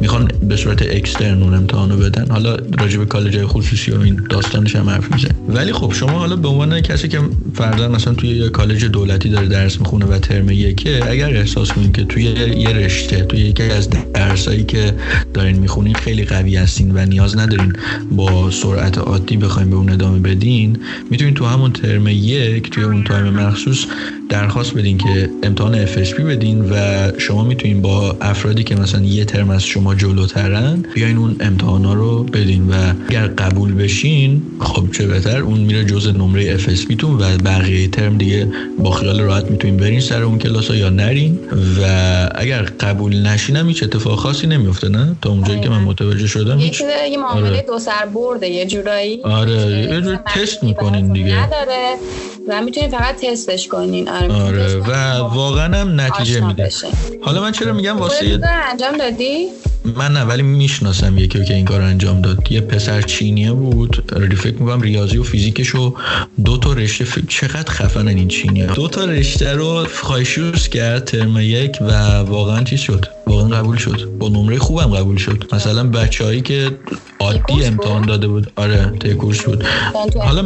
[0.01, 2.31] می‌خوان به صورت extern اون امتحانو بدن.
[2.31, 5.09] حالا راجع به کالج خصوصی و این داستانش هم حرف
[5.49, 7.21] ولی خب شما حالا به عنوان کسی که
[7.55, 11.93] فردا مثلا توی یه کالج دولتی داره درس می‌خونه و ترم یکه اگر احساس کنین
[11.93, 14.95] که توی یه رشته توی یکی از درسایی که
[15.35, 17.73] دارین می‌خونین خیلی قوی هستین و نیاز ندارین
[18.11, 20.79] با سرعت عادی بخواین به اون ادامه بدین
[21.11, 23.87] می‌تونین تو همون ترم یک توی اون تایم مخصوص
[24.29, 26.75] درخواست بدین که امتحان FSP بدین و
[27.19, 32.25] شما می‌تونین با افرادی که مثلا یه ترم از شما جلوترن بیاین اون امتحانا رو
[32.25, 37.39] بدین و اگر قبول بشین خب چه بهتر اون میره جز نمره FSP تون و
[37.45, 38.49] بقیه ترم دیگه
[38.79, 41.39] با خیال راحت می‌تونین برین سر اون کلاس ها یا نرین
[41.81, 41.85] و
[42.35, 46.81] اگر قبول نشینم هیچ اتفاق خاصی نمیفته نه؟ تا اونجایی که من متوجه شدم هیچ
[47.11, 47.63] یه معامله آره.
[47.63, 49.23] دو سر برده یه جورایی.
[49.23, 51.47] آره یه جور تست می‌کنین دیگه.
[51.47, 51.95] نداره.
[52.49, 54.09] و می‌تونین فقط تستش کنین.
[54.09, 54.77] آره, آره.
[54.77, 54.93] و
[55.35, 56.71] واقعا هم نتیجه میده.
[57.23, 58.41] حالا من چرا میگم واسه
[58.71, 59.49] انجام دادی؟
[59.85, 62.53] من نه ولی می‌شناسم یکی که این کار انجام داد.
[62.53, 64.13] یه پسر چینیه بود.
[64.39, 65.95] فکر می‌کنم ریاضی و فیزیکشو
[66.45, 67.19] دو تا رشته ف...
[67.29, 72.79] چقدر خفنن این چینیه دو تا رشته رو خایشوس کرد ترم یک و واقعا چی
[72.79, 74.09] شد؟ واقعا قبول شد.
[74.19, 75.45] با نمره خوبم قبول شد.
[75.53, 76.71] مثلا بچههایی که
[77.21, 78.53] عادی امتحان داده بود.
[78.57, 79.65] آره تکورس بود.
[80.19, 80.43] حالا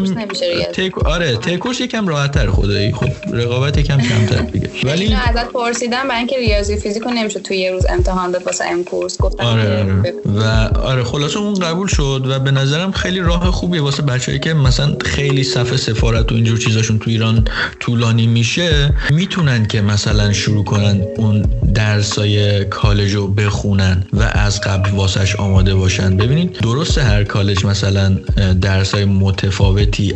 [0.73, 0.99] تک...
[1.05, 2.93] آره تکورس یکم راحت تر خدایی.
[2.93, 4.71] خب رقابت یکم کمتر دیگه.
[4.85, 8.85] ولی ازت پرسیدم برای اینکه ریاضی فیزیکو نمیشه تو یه روز امتحان داد واسه ام
[8.85, 10.15] کورس گفتم آره, آره.
[10.25, 10.43] و
[10.79, 14.97] آره خلاصه اون قبول شد و به نظرم خیلی راه خوبیه واسه بچه‌ای که مثلا
[15.05, 17.49] خیلی صفحه سفارت و اینجور چیزاشون تو ایران
[17.81, 21.43] طولانی میشه می‌تونن که مثلا شروع کنن اون
[21.75, 28.17] درسای کالج رو بخونن و از قبل واسش آماده باشن ببینید درسته هر کالج مثلا
[28.61, 30.15] درسای متفاوتی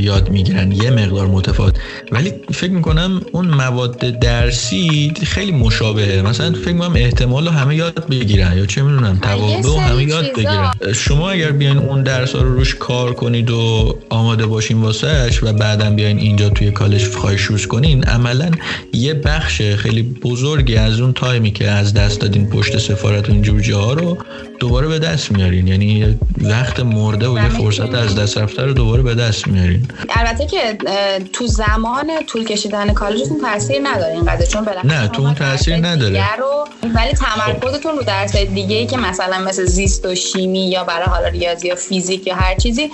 [0.00, 1.74] یاد می‌گیرن یه مقدار متفاوت.
[2.12, 6.22] ولی فکر می‌کنم اون مواد درسی خیلی مشابهه.
[6.22, 10.26] مثلا فکر می‌کنم احتمال رو همه یاد بگیرن یا چه می‌دونم توابع و همه یاد
[10.36, 10.70] بگیرن.
[10.94, 15.90] شما اگر بیاین اون درس رو روش کار کنید و آماده باشین واسهش و بعدا
[15.90, 18.50] بیاین اینجا توی کالج خواهش روز کنین عملا
[18.92, 23.60] یه بخش خیلی بزرگی از اون تایمی که از دست دادین پشت سفارت و اینجور
[23.60, 24.18] جاها رو
[24.60, 25.66] دوباره به دست میارین.
[25.66, 29.86] یعنی وقت مرده و یه فرصت از دست رفته رو دوباره به دست میارین.
[30.10, 30.78] البته که
[31.32, 36.24] تو زمان طول کشیدن کالجتون تاثیر نداره اینقدر چون نه تو اون تاثیر نداره.
[36.94, 41.28] ولی تمرکزتون رو درس دیگه ای که مثلا مثل زیست و شیمی یا برای حالا
[41.28, 42.90] ریاضی یا فیزیک یا هر چیزی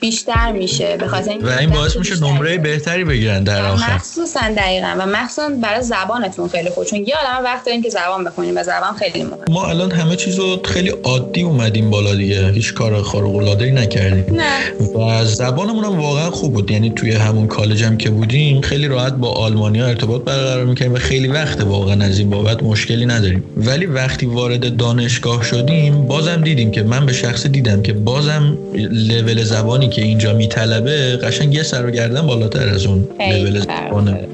[0.00, 3.94] بیشتر میشه به خاطر و این باعث میشه نمره بهتری بگیرن در آخر.
[3.94, 4.94] مخصوصا دقیقا.
[4.98, 8.62] و مخصوصا برای زبانتون خیلی خوب چون یه عالمه وقت داریم که زبان بخونیم و
[8.62, 12.50] زبان خیلی مهمه ما الان همه چیزو خیلی عادی اومدیم بالا دیگه.
[12.50, 14.36] هیچ کار خارق العاده نکردیم.
[14.36, 15.20] نه.
[15.20, 16.70] و زبانمون هم واقعا خوب بود.
[16.70, 20.96] یعنی توی همون کالج هم که بودیم خیلی راحت با آلمانیا ارتباط برقرار می‌کنیم و
[20.96, 23.44] خیلی وقت واقعا از این بابت مشکلی نداریم.
[23.56, 28.58] ولی وقتی وارد دانشگاه شدیم بازم دیدیم که من به شخص دیدم که بازم
[28.90, 33.64] لول زبانی که اینجا میطلبه قشنگ یه سر و گردن بالاتر از اون لول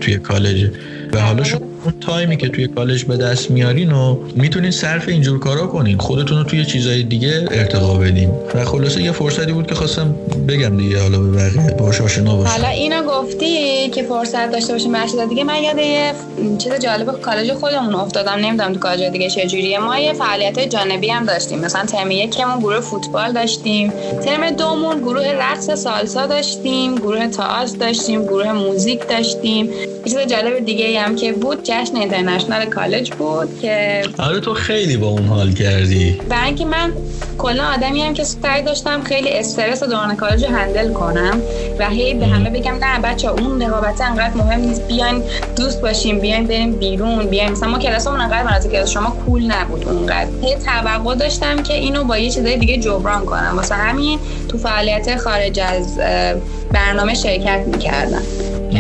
[0.01, 0.71] توی کالج.
[1.13, 5.39] و حالا شما اون تایمی که توی کالج به دست میارین و می‌تونین صرف اینجور
[5.39, 5.99] کارا کنین.
[5.99, 8.31] خودتون رو توی چیزای دیگه ارتقا بدین.
[8.55, 10.15] و خلاصه یه فرصتی بود که خواستم
[10.49, 11.77] بگم دیگه حالا به بقیه.
[11.79, 15.45] باش آشنا باشم حالا اینو گفتی که فرصت داشته باشیم مرشد دیگه.
[15.45, 16.13] من یاد یه
[16.59, 18.33] چیز جالب کالج خودمون افتادم.
[18.33, 21.59] نمی‌دونم تو کالج دیگه چه جوریه ما یه فعالیت جانبی هم داشتیم.
[21.59, 23.93] مثلا ترم یکمون گروه فوتبال داشتیم.
[24.25, 26.95] ترم دومون گروه رقص سالسا داشتیم.
[26.95, 28.23] گروه تئاتر داشتیم.
[28.25, 29.67] گروه موزیک داشتیم.
[29.67, 34.97] یه چیز جالب دیگه هم که بود جشن اینترنشنال کالج بود که آره تو خیلی
[34.97, 36.21] با اون حال کردی.
[36.29, 36.93] برای اینکه من
[37.39, 41.41] کلا آدمی هم که سعی داشتم خیلی استرس دوران کالج هندل کنم
[41.79, 45.23] و هی به همه بگم نه بچه اون رقابت انقدر مهم نیست بیاین
[45.57, 47.51] دوست باشیم بیاین بریم بیرون بیاین.
[47.51, 50.31] مثلا ما کلاسمون انقدر از کلاس شما کول نبود اونقدر.
[50.43, 53.53] هی توقع داشتم که اینو با یه چیزای دیگه جبران کنم.
[53.57, 54.19] واسه همین
[54.49, 55.99] تو فعالیت خارج از
[56.73, 58.23] برنامه شرکت می‌کردم.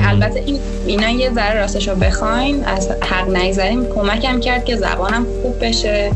[0.05, 3.87] البته این اینا یه ذره راستش رو بخواین از حق نگذریم.
[3.95, 6.11] کمکم کرد که زبانم خوب بشه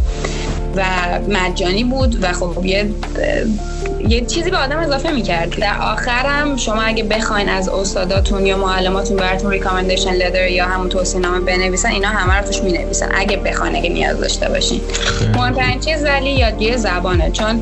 [0.76, 0.82] و
[1.28, 2.90] مجانی بود و خب یه
[4.08, 5.56] یه چیزی به آدم اضافه می‌کرد.
[5.60, 11.20] در آخرم شما اگه بخواین از استاداتون یا معلماتون براتون ریکامندیشن لدر یا همون توصیه
[11.20, 13.08] نامه بنویسن اینا همه رو توش می‌نویسن.
[13.14, 14.80] اگه بخواین اگه نیاز داشته باشین.
[15.36, 17.30] مهمترین چیز ولی یادگیری زبانه.
[17.30, 17.60] چون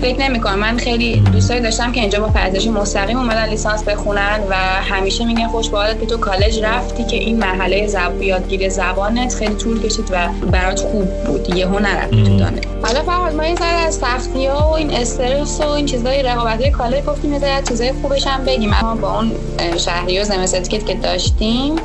[0.00, 0.58] فکر نمی‌کنم.
[0.58, 5.48] من خیلی دوستایی داشتم که اینجا با پرزش مستقیم اومدن لیسانس بخونن و همیشه میگن
[5.48, 8.22] خوش که تو کالج رفتی که این مرحله زب...
[8.22, 11.54] یادگیری زبانت خیلی طول کشید و برات خوب بود.
[11.54, 12.60] یهو نرفتی تو دانه.
[12.82, 16.70] حالا فرهاد ما یه ذره از سختی ها و این استرس و این چیزای رقابت
[16.70, 18.72] کالج گفتیم یه چیزای خوبش هم بگیم.
[18.72, 19.32] اما با اون
[19.78, 21.76] شهری و زمستیکت که داشتیم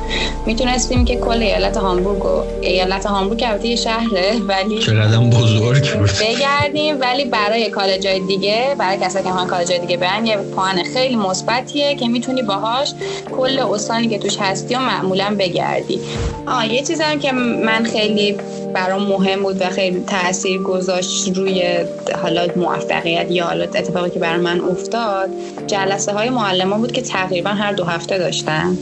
[0.46, 5.84] می‌تونستیم که کل ایالت هامبورگ و ایالت هامبورگ البته یه شهره ولی چقدر بزرگ
[6.20, 8.74] بگردیم ولی برای کالج جای دیگه.
[8.78, 12.94] برای کسایی که می‌خوان کالج جای دیگه برن یه پوان خیلی مثبتیه که می‌تونی باهاش
[13.36, 16.00] کل استانی که توش هستی و معمولا بگردی.
[16.46, 18.36] آه یه چیزی هم که من خیلی
[18.74, 21.62] برام مهم بود و خیلی تاثیر گذاشت روی
[22.22, 25.30] حالا موفقیت یا حالا اتفاقی که برای من افتاد
[25.66, 28.78] جلسه های معلم بود که تقریبا هر دو هفته داشتن.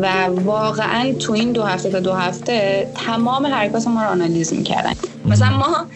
[0.00, 4.92] و واقعا تو این دو هفته تا دو هفته تمام حرکات ما رو آنالیز می‌کردن.
[5.26, 5.86] مثلا ما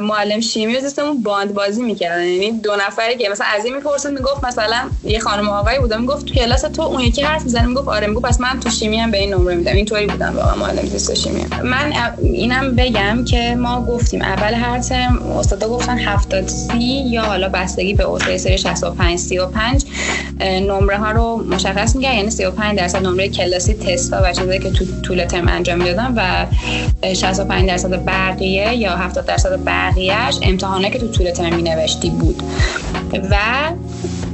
[0.00, 2.24] معلم شیمی و سیستمون باند بازی می‌کردن.
[2.24, 6.26] یعنی دو نفری که مثلا از این می‌پرسید می‌گفت مثلا یه خانم آقایی بود می‌گفت
[6.26, 7.66] تو کلاس تو اون یکی حرف می‌زنه.
[7.66, 9.72] می‌گفت آره می‌گفت پس من تو شیمی هم به این نمره میدم.
[9.72, 11.46] اینطوری بودم واقعا معلم زیست شیمی.
[11.64, 11.92] من
[12.22, 17.94] اینم بگم که ما گفتیم اول هر ترم استادا گفتن 70 سی یا حالا بستگی
[17.94, 19.50] به اوضاع سری 65 35
[20.40, 22.14] نمره ها رو مشخص میگه.
[22.14, 26.46] یعنی 35 درصد نمره کلاسی تستا و چیزایی که تو طول ترم انجام می‌دادن و
[27.14, 32.42] 65 درصد بقیه یا 70 درصد بقیهش امتحانه که تو طول ترم می نوشتی بود.
[33.30, 33.36] و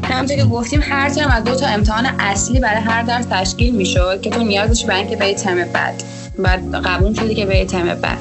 [0.03, 4.21] همونطور که گفتیم هر ترم از دو تا امتحان اصلی برای هر درس تشکیل می‌شد
[4.21, 6.03] که تو نیازش برای اینکه به ترم بعد.
[6.39, 8.19] بعد قبول شدی که به ترم بعد.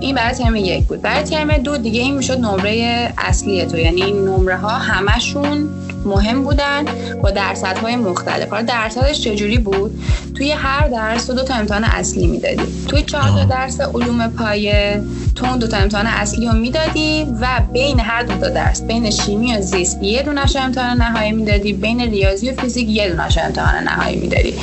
[0.00, 1.02] این برای ترم یک بود.
[1.02, 3.78] برای ترم دو دیگه این می‌شد نمره اصلی تو.
[3.78, 5.68] یعنی این نمره ها همشون
[6.08, 6.84] مهم بودن
[7.22, 8.48] با درصدهای مختلف.
[8.48, 10.02] حالا درصدش چجوری بود؟
[10.34, 12.62] توی هر درس تو دو تا امتحان اصلی می‌دادی.
[12.88, 15.02] توی چهار تا درس علوم پایه
[15.34, 19.10] تو اون دو تا امتحان اصلی رو می‌دادی و بین هر دو تا درس بین
[19.10, 23.84] شیمی و زیست یه دونش امتحان نهایی می‌دادی بین ریاضی و فیزیک یه دونش امتحان
[23.84, 24.54] نهایی می‌دادی.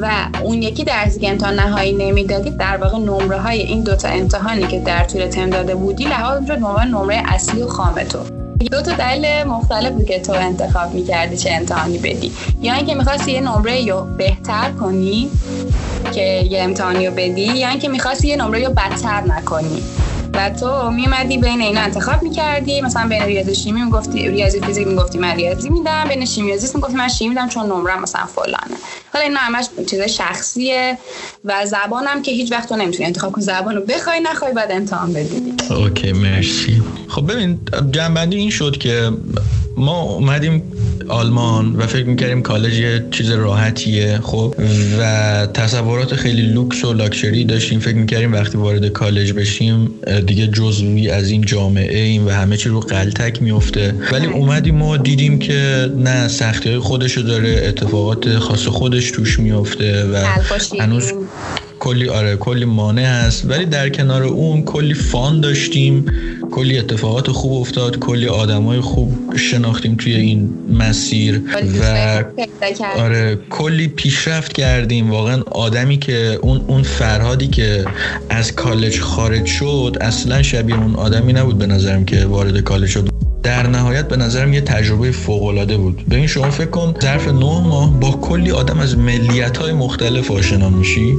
[0.00, 0.10] و
[0.42, 4.78] اون یکی درسی که امتحان نهایی نمی‌دادی در واقع نمره های این دوتا امتحانی که
[4.80, 8.37] در طول ترم داده بودی لحاظ می‌شد به نمره اصلی و خام تو.
[8.64, 12.32] دو تا دلیل مختلف بود که تو انتخاب می‌کردی چه امتحانی بدی.
[12.62, 15.30] یا اینکه می‌خواستی یه نمره رو بهتر کنی
[16.14, 19.82] که یه امتحانی رو بدی یا اینکه می‌خواستی یه نمره رو بدتر نکنی.
[20.34, 22.80] و تو میومدی بین اینا انتخاب می‌کردی.
[22.80, 26.04] مثلا بین ریاضی شیمی می‌گفتی ریاضی فیزیک می‌گفتی من ریاضی میدم.
[26.08, 28.76] بین شیمی و زیست می‌گفتی من شیمی میدم چون نمره مثلا فلانه.
[29.12, 30.98] حالا اینا همش چیز شخصیه
[31.44, 33.44] و زبانم که هیچ وقت تو نمی‌تونی انتخاب کنی.
[33.44, 35.54] زبان رو بخوای نخوای بعد امتحان بدی.
[35.70, 36.82] Okay مرسی.
[37.08, 37.58] خب ببین
[37.90, 39.10] جمع‌بندی این شد که
[39.76, 40.72] ما اومدیم
[41.08, 44.54] آلمان و فکر می‌کردیم کالج یه چیز راحتیه خب؟
[45.00, 47.80] و تصورات خیلی لوکس و لاکچری داشتیم.
[47.80, 49.90] فکر می‌کردیم وقتی وارد کالج بشیم
[50.26, 54.96] دیگه جزئی از این جامعه ایم و همه چی رو غلتک میفته ولی اومدیم ما
[54.96, 60.24] دیدیم که نه سختی های خودشو داره اتفاقات خاص خودش توش میفته و
[60.80, 61.12] هنوز
[61.78, 63.44] کلی آره کلی مانع هست.
[63.50, 66.06] ولی در کنار اون کلی فان داشتیم
[66.50, 71.42] کلی اتفاقات خوب افتاد کلی آدمای خوب شناختیم توی این مسیر
[71.80, 72.24] و
[72.96, 75.10] آره کلی پیشرفت کردیم.
[75.10, 77.84] واقعا آدمی که اون اون فرهادی که
[78.30, 83.08] از کالج خارج شد اصلا شبیه اون آدمی نبود به نظرم که وارد کالج شد.
[83.42, 86.04] در نهایت به نظرم یه تجربه فوق العاده بود.
[86.10, 90.68] ببین شما فکر کن ظرف نه ماه با کلی آدم از ملیت های مختلف آشنا
[90.68, 91.16] میشی.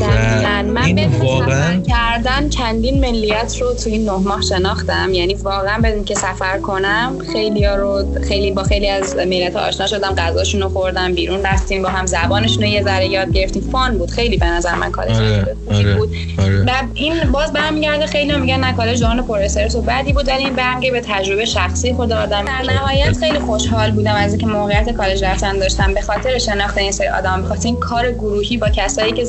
[0.00, 5.14] و من این واقعا کردن چندین ملیت رو توی این نه ماه شناختم.
[5.14, 9.62] یعنی واقعا بدون که سفر کنم خیلی ها رو خیلی با خیلی از ملیت ها
[9.62, 13.62] آشنا شدم غذاشون رو خوردم بیرون رفتیم با هم زبانشون رو یه ذره یاد گرفتیم.
[13.72, 16.10] فان بود خیلی به نظر من کالج آره، آره، بود.
[16.38, 16.64] آره.
[16.64, 19.38] و این باز برمیگرده خیلی میگن نه کالج دوران پر
[19.74, 23.90] و بعدی بود ولی این برمیگرده به تجربه شخصی خود آدم در نهایت خیلی خوشحال
[23.90, 25.94] بودم از اینکه موقعیت کالج رفتن داشتم.
[25.94, 29.24] به خاطر شناخت این سری آدم به خاطر این کار گروهی با کسایی که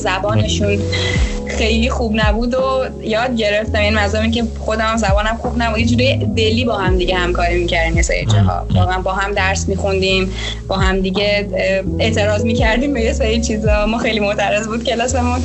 [0.60, 0.80] زبانشون
[1.58, 2.60] خیلی خوب نبود و
[3.04, 3.80] یاد گرفتم.
[3.80, 5.80] این مزامی که خودم زبانم خوب نبود.
[6.02, 7.96] یه دلی با هم دیگه همکاری می‌کردیم.
[7.96, 10.32] یه سری جاها واقعا با هم درس میخوندیم
[10.68, 11.48] با هم دیگه
[12.00, 13.86] اعتراض می‌کردیم به یه سری چیزا.
[13.86, 15.40] ما خیلی معترض بود کلاسمون.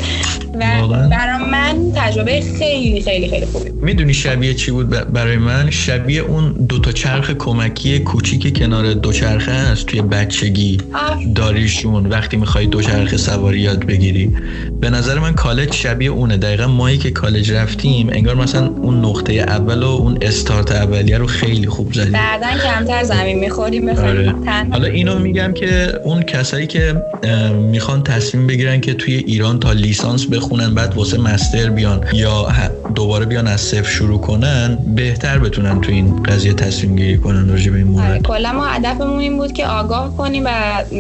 [0.54, 6.22] و برای من تجربه خیلی خیلی خیلی خوبی می‌دونی شبیه چی بود برای من؟ شبیه
[6.22, 10.78] اون دو تا چرخ کمکی کوچیک کنار دوچرخه هست توی بچگی
[11.34, 12.06] داریشون.
[12.06, 14.36] وقتی می‌خوای دوچرخه سواری یاد بگیری
[14.80, 16.36] به نظر من کالج شبیه اونه.
[16.36, 21.26] دقیقا مایی که کالج رفتیم انگار مثلا اون نقطه اول و اون استارت اولیه رو
[21.26, 22.12] خیلی خوب زدیم.
[22.12, 24.34] بعدا کمتر زمین می‌خوریم آره.
[24.70, 27.02] حالا اینو میگم که اون کسایی که
[27.70, 32.48] می‌خوان تصمیم بگیرن که توی ایران تا لیسانس بخونن بعد واسه مستر بیان یا
[32.94, 37.70] دوباره بیان از صفر شروع کنن بهتر بتونن تو این قضیه تصمیم گیری کنن راجع
[37.70, 40.50] به این مورد آره، کلا ما هدفمون این بود که آگاه کنیم و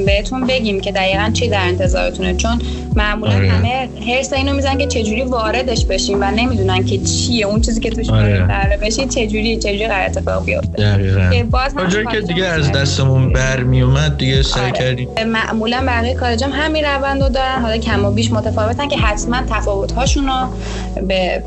[0.06, 2.34] بهتون بگیم که دقیقا چی در انتظارتونه.
[2.34, 2.58] چون
[2.96, 3.50] معمولا آره.
[3.50, 7.46] همه هرس اینو می‌زنن که چجوری واردش بشیم و نمی‌دونن که چیه.
[7.46, 8.46] اون چیزی که توش آره.
[8.46, 11.30] قرار بشی چجوری چجوری قرار اتفاق بیفته؟ دقیقاً.
[11.30, 11.74] که باز
[12.12, 14.72] که دیگه از دستمون برمی اومد دیگه سعی آره.
[14.72, 15.08] کردیم.
[15.26, 17.62] معمولا بقیه کالجام همین روندو دارن.
[17.62, 20.48] حالا کم و بیش متفاوتن که حتما تفاوت هاشون رو
[21.06, 21.42] به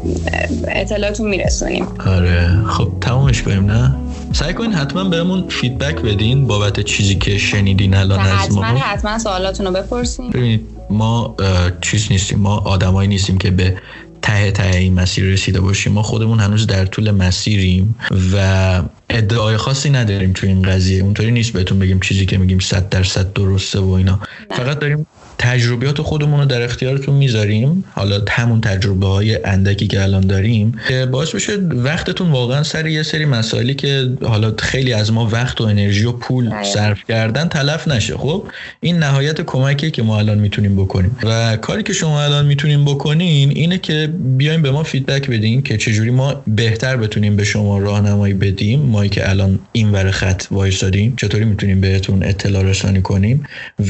[0.68, 1.88] اطلاعتون میرسونیم.
[2.08, 2.50] آره.
[2.68, 3.95] خب تمومش کنیم نه؟
[4.34, 8.64] سعی کنین حتما بهمون فیدبک بدین بابت چیزی که شنیدین الان از ما.
[8.64, 10.30] حتما حتما سوالاتون رو بپرسین.
[10.30, 11.36] ببینید ما
[11.82, 12.40] چیز نیستیم.
[12.40, 13.78] ما آدمایی نیستیم که به
[14.22, 15.94] ته ته این مسیر رسیده باشیم.
[15.94, 17.96] ما خودمون هنوز در طول مسیریم
[18.34, 21.04] و ادعای خاصی نداریم تو این قضیه.
[21.04, 24.20] اونطوری نیست بهتون بگیم چیزی که میگیم صد درصد درسته و اینا.
[24.52, 25.08] فقط داریم
[25.40, 27.84] تجربیات خودمون رو در اختیارتون می‌ذاریم.
[27.92, 33.04] حالا همون تجربه های اندکی که الان داریم که باعث بشه وقتتون واقعا سر یه
[33.04, 36.64] سری مسائلی که حالا خیلی از ما وقت و انرژی و پول بله.
[36.64, 38.18] صرف کردن تلف نشه.
[38.18, 38.44] خب
[38.82, 41.18] این نهایت کمکی که ما الان می‌تونیم بکنیم.
[41.24, 45.78] و کاری که شما الان می‌تونیم بکنین اینه که بیایم به ما فیدبک بدین که
[45.78, 48.80] چجوری ما بهتر بتونیم به شما راهنمایی بدیم.
[48.80, 53.43] ما که الان این ور خط وایسادیم چطوری می‌تونیم بهتون اطلاع رسانی کنیم.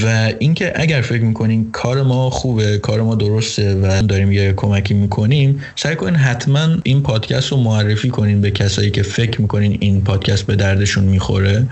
[0.03, 1.71] و اینکه اگر فکر می‌کنین.
[1.71, 5.61] کار ما خوبه کار ما درسته و داریم یه کمکی می‌کنیم.
[5.75, 10.45] سعی کنین حتما این پادکست رو معرفی کنین به کسایی که فکر می‌کنین این پادکست
[10.45, 11.67] به دردشون می‌خوره.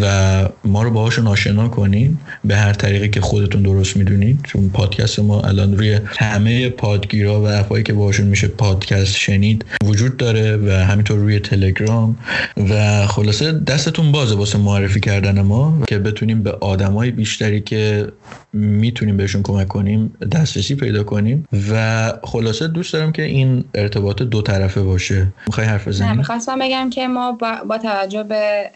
[0.00, 2.18] و ما رو باهاشون آشنا کنین.
[2.44, 7.46] به هر طریقی که خودتون درست می‌دونید چون پادکست ما الان روی همه پادگیرا و
[7.46, 12.16] اپایی که باهاشون میشه پادکست شنید وجود داره و همینطور روی تلگرام.
[12.70, 18.06] و خلاصه دستتون بازه واسه معرفی کردن ما که بتونیم به آدمای بیشتری که
[18.52, 21.48] می‌تونیم بهشون کمک کنیم دسترسی پیدا کنیم.
[21.70, 25.26] و خلاصه دوست دارم که این ارتباط دو طرفه باشه.
[25.46, 27.32] می‌خوای حرف بزنی؟ می‌خواستم بگم که ما
[27.68, 28.70] با, توجه به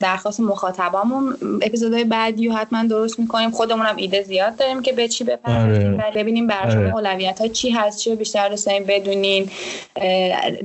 [0.00, 3.50] درخواست مخاطبامون اپیزودهای بعدی حتما درست می‌کنیم.
[3.50, 5.94] خودمون هم ایده زیاد داریم که به چی بپردازیم.
[5.94, 6.12] آره.
[6.14, 6.94] ببینیم برای آره.
[6.94, 9.50] اولویت ها چی هست چی بیشتر دوست داریم بدونین.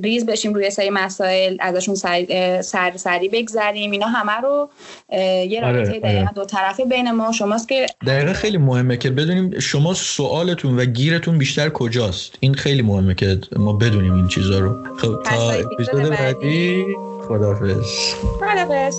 [0.04, 3.92] ریز بشیم روی سری مسائل ازشون سری سر سری بگذریم.
[3.92, 4.70] اینا همه رو
[5.12, 5.72] یه آره.
[5.72, 6.30] رابطه آره.
[6.36, 11.38] دو طرفه بین ما شماست که دقیقه خیلی مهمه که بدونیم شما سوالتون و گیرتون
[11.38, 12.36] بیشتر کجاست.
[12.40, 14.96] این خیلی مهمه که ما بدونیم این چیزا رو.
[14.98, 16.86] خب تا اپیزود بعدی
[17.28, 18.96] خدافز خدافز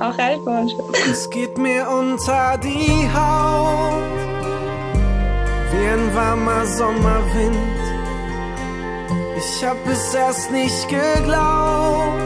[0.00, 0.68] Auch Alkohol.
[1.10, 4.02] Es geht mir unter die Haut
[5.72, 7.56] wie ein warmer Sommerwind.
[9.36, 12.22] Ich hab es erst nicht geglaubt,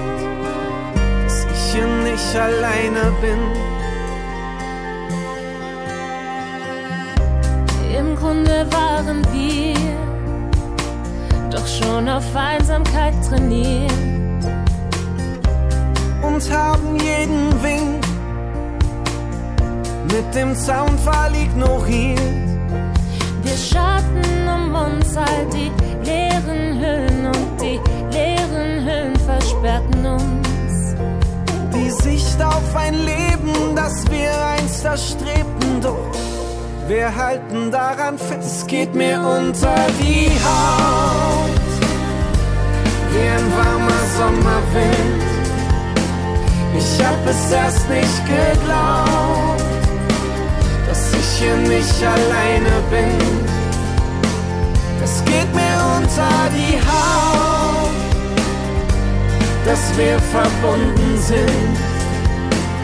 [1.24, 3.40] dass ich hier nicht alleine bin.
[7.96, 9.74] Im Grunde waren wir
[11.50, 14.21] doch schon auf Einsamkeit trainiert
[16.22, 18.04] und haben jeden Wink
[20.12, 22.20] mit dem Zaunfall ignoriert.
[23.42, 25.70] Wir schatten um uns all die
[26.04, 27.80] leeren Hüllen und die
[28.16, 30.94] leeren Hüllen versperrten uns.
[31.74, 36.12] Die Sicht auf ein Leben, das wir einst erstrebten, doch
[36.88, 41.50] wir halten daran fest, geht mir unter die Haut.
[43.12, 45.31] Wie ein warmer Sommerwind.
[46.76, 49.62] Ich hab es erst nicht geglaubt,
[50.88, 53.18] dass ich hier nicht alleine bin.
[55.04, 57.90] Es geht mir unter die Haut,
[59.66, 61.76] dass wir verbunden sind.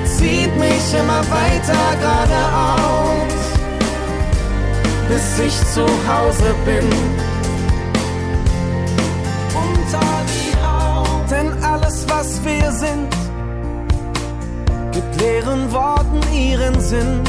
[0.05, 3.39] Zieht mich immer weiter geradeaus
[5.09, 6.89] bis ich zu Hause bin.
[9.55, 11.31] Unter die Haut.
[11.31, 13.09] Denn alles, was wir sind,
[14.99, 17.23] gibt leeren Worten ihren Sinn.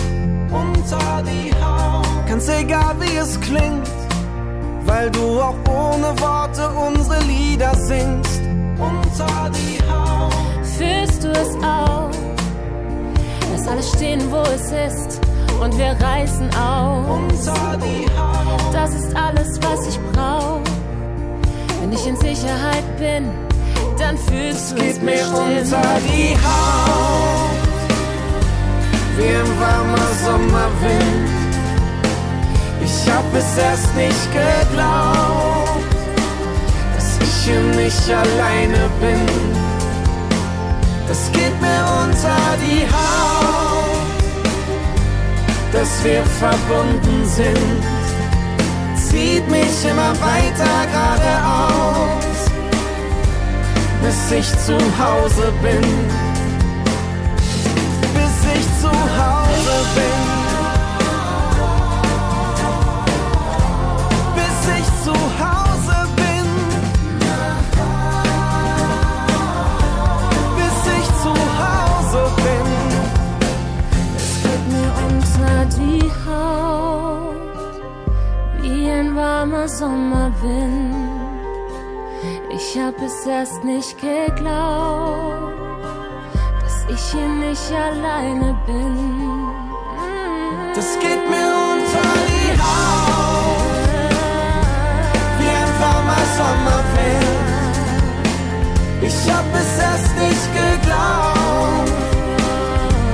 [0.52, 2.28] Unter die Haut.
[2.28, 3.88] Ganz egal, wie es klingt,
[4.86, 8.42] weil du auch ohne Worte unsere Lieder singst.
[8.80, 10.34] Unter die Haut.
[10.78, 12.10] Fühlst du es auch?
[13.52, 15.22] Lass alles stehen, wo es ist
[15.62, 17.20] und wir reißen auf.
[18.74, 20.62] Das ist alles, was ich brauch.
[21.82, 23.30] Wenn ich in Sicherheit bin,
[24.00, 27.49] dann fühlst du es Geht mir unter die Haut,
[29.20, 31.30] wie ein warmer Sommerwind.
[32.82, 35.94] Ich hab es erst nicht geglaubt,
[36.96, 39.26] dass ich hier nicht alleine bin.
[41.08, 43.60] Das geht mir unter die Haut
[45.72, 47.84] dass wir verbunden sind,
[48.96, 52.40] zieht mich immer weiter geradeaus,
[54.02, 56.29] bis ich zu Hause bin,
[58.60, 60.22] ich zu Hause bin.
[64.38, 66.48] Bis ich zu Hause bin.
[70.58, 72.70] Bis ich zu Hause bin.
[75.78, 77.82] die Haut
[78.62, 80.96] wie ein warmer Sommerwind.
[82.52, 85.49] Ich hab es erst nicht geglaubt,
[87.12, 88.96] hier nicht alleine bin.
[90.76, 93.64] Das geht mir unter die Haut
[95.40, 97.76] wie ein warmer Sommerwind.
[99.02, 101.92] Ich hab es erst nicht geglaubt,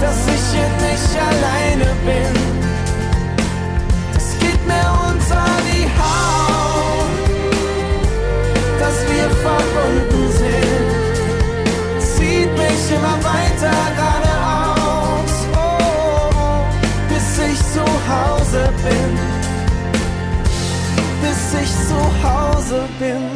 [0.01, 2.34] dass ich hier nicht alleine bin.
[18.85, 19.13] Bin,
[21.21, 23.34] bis ich zu Hause bin.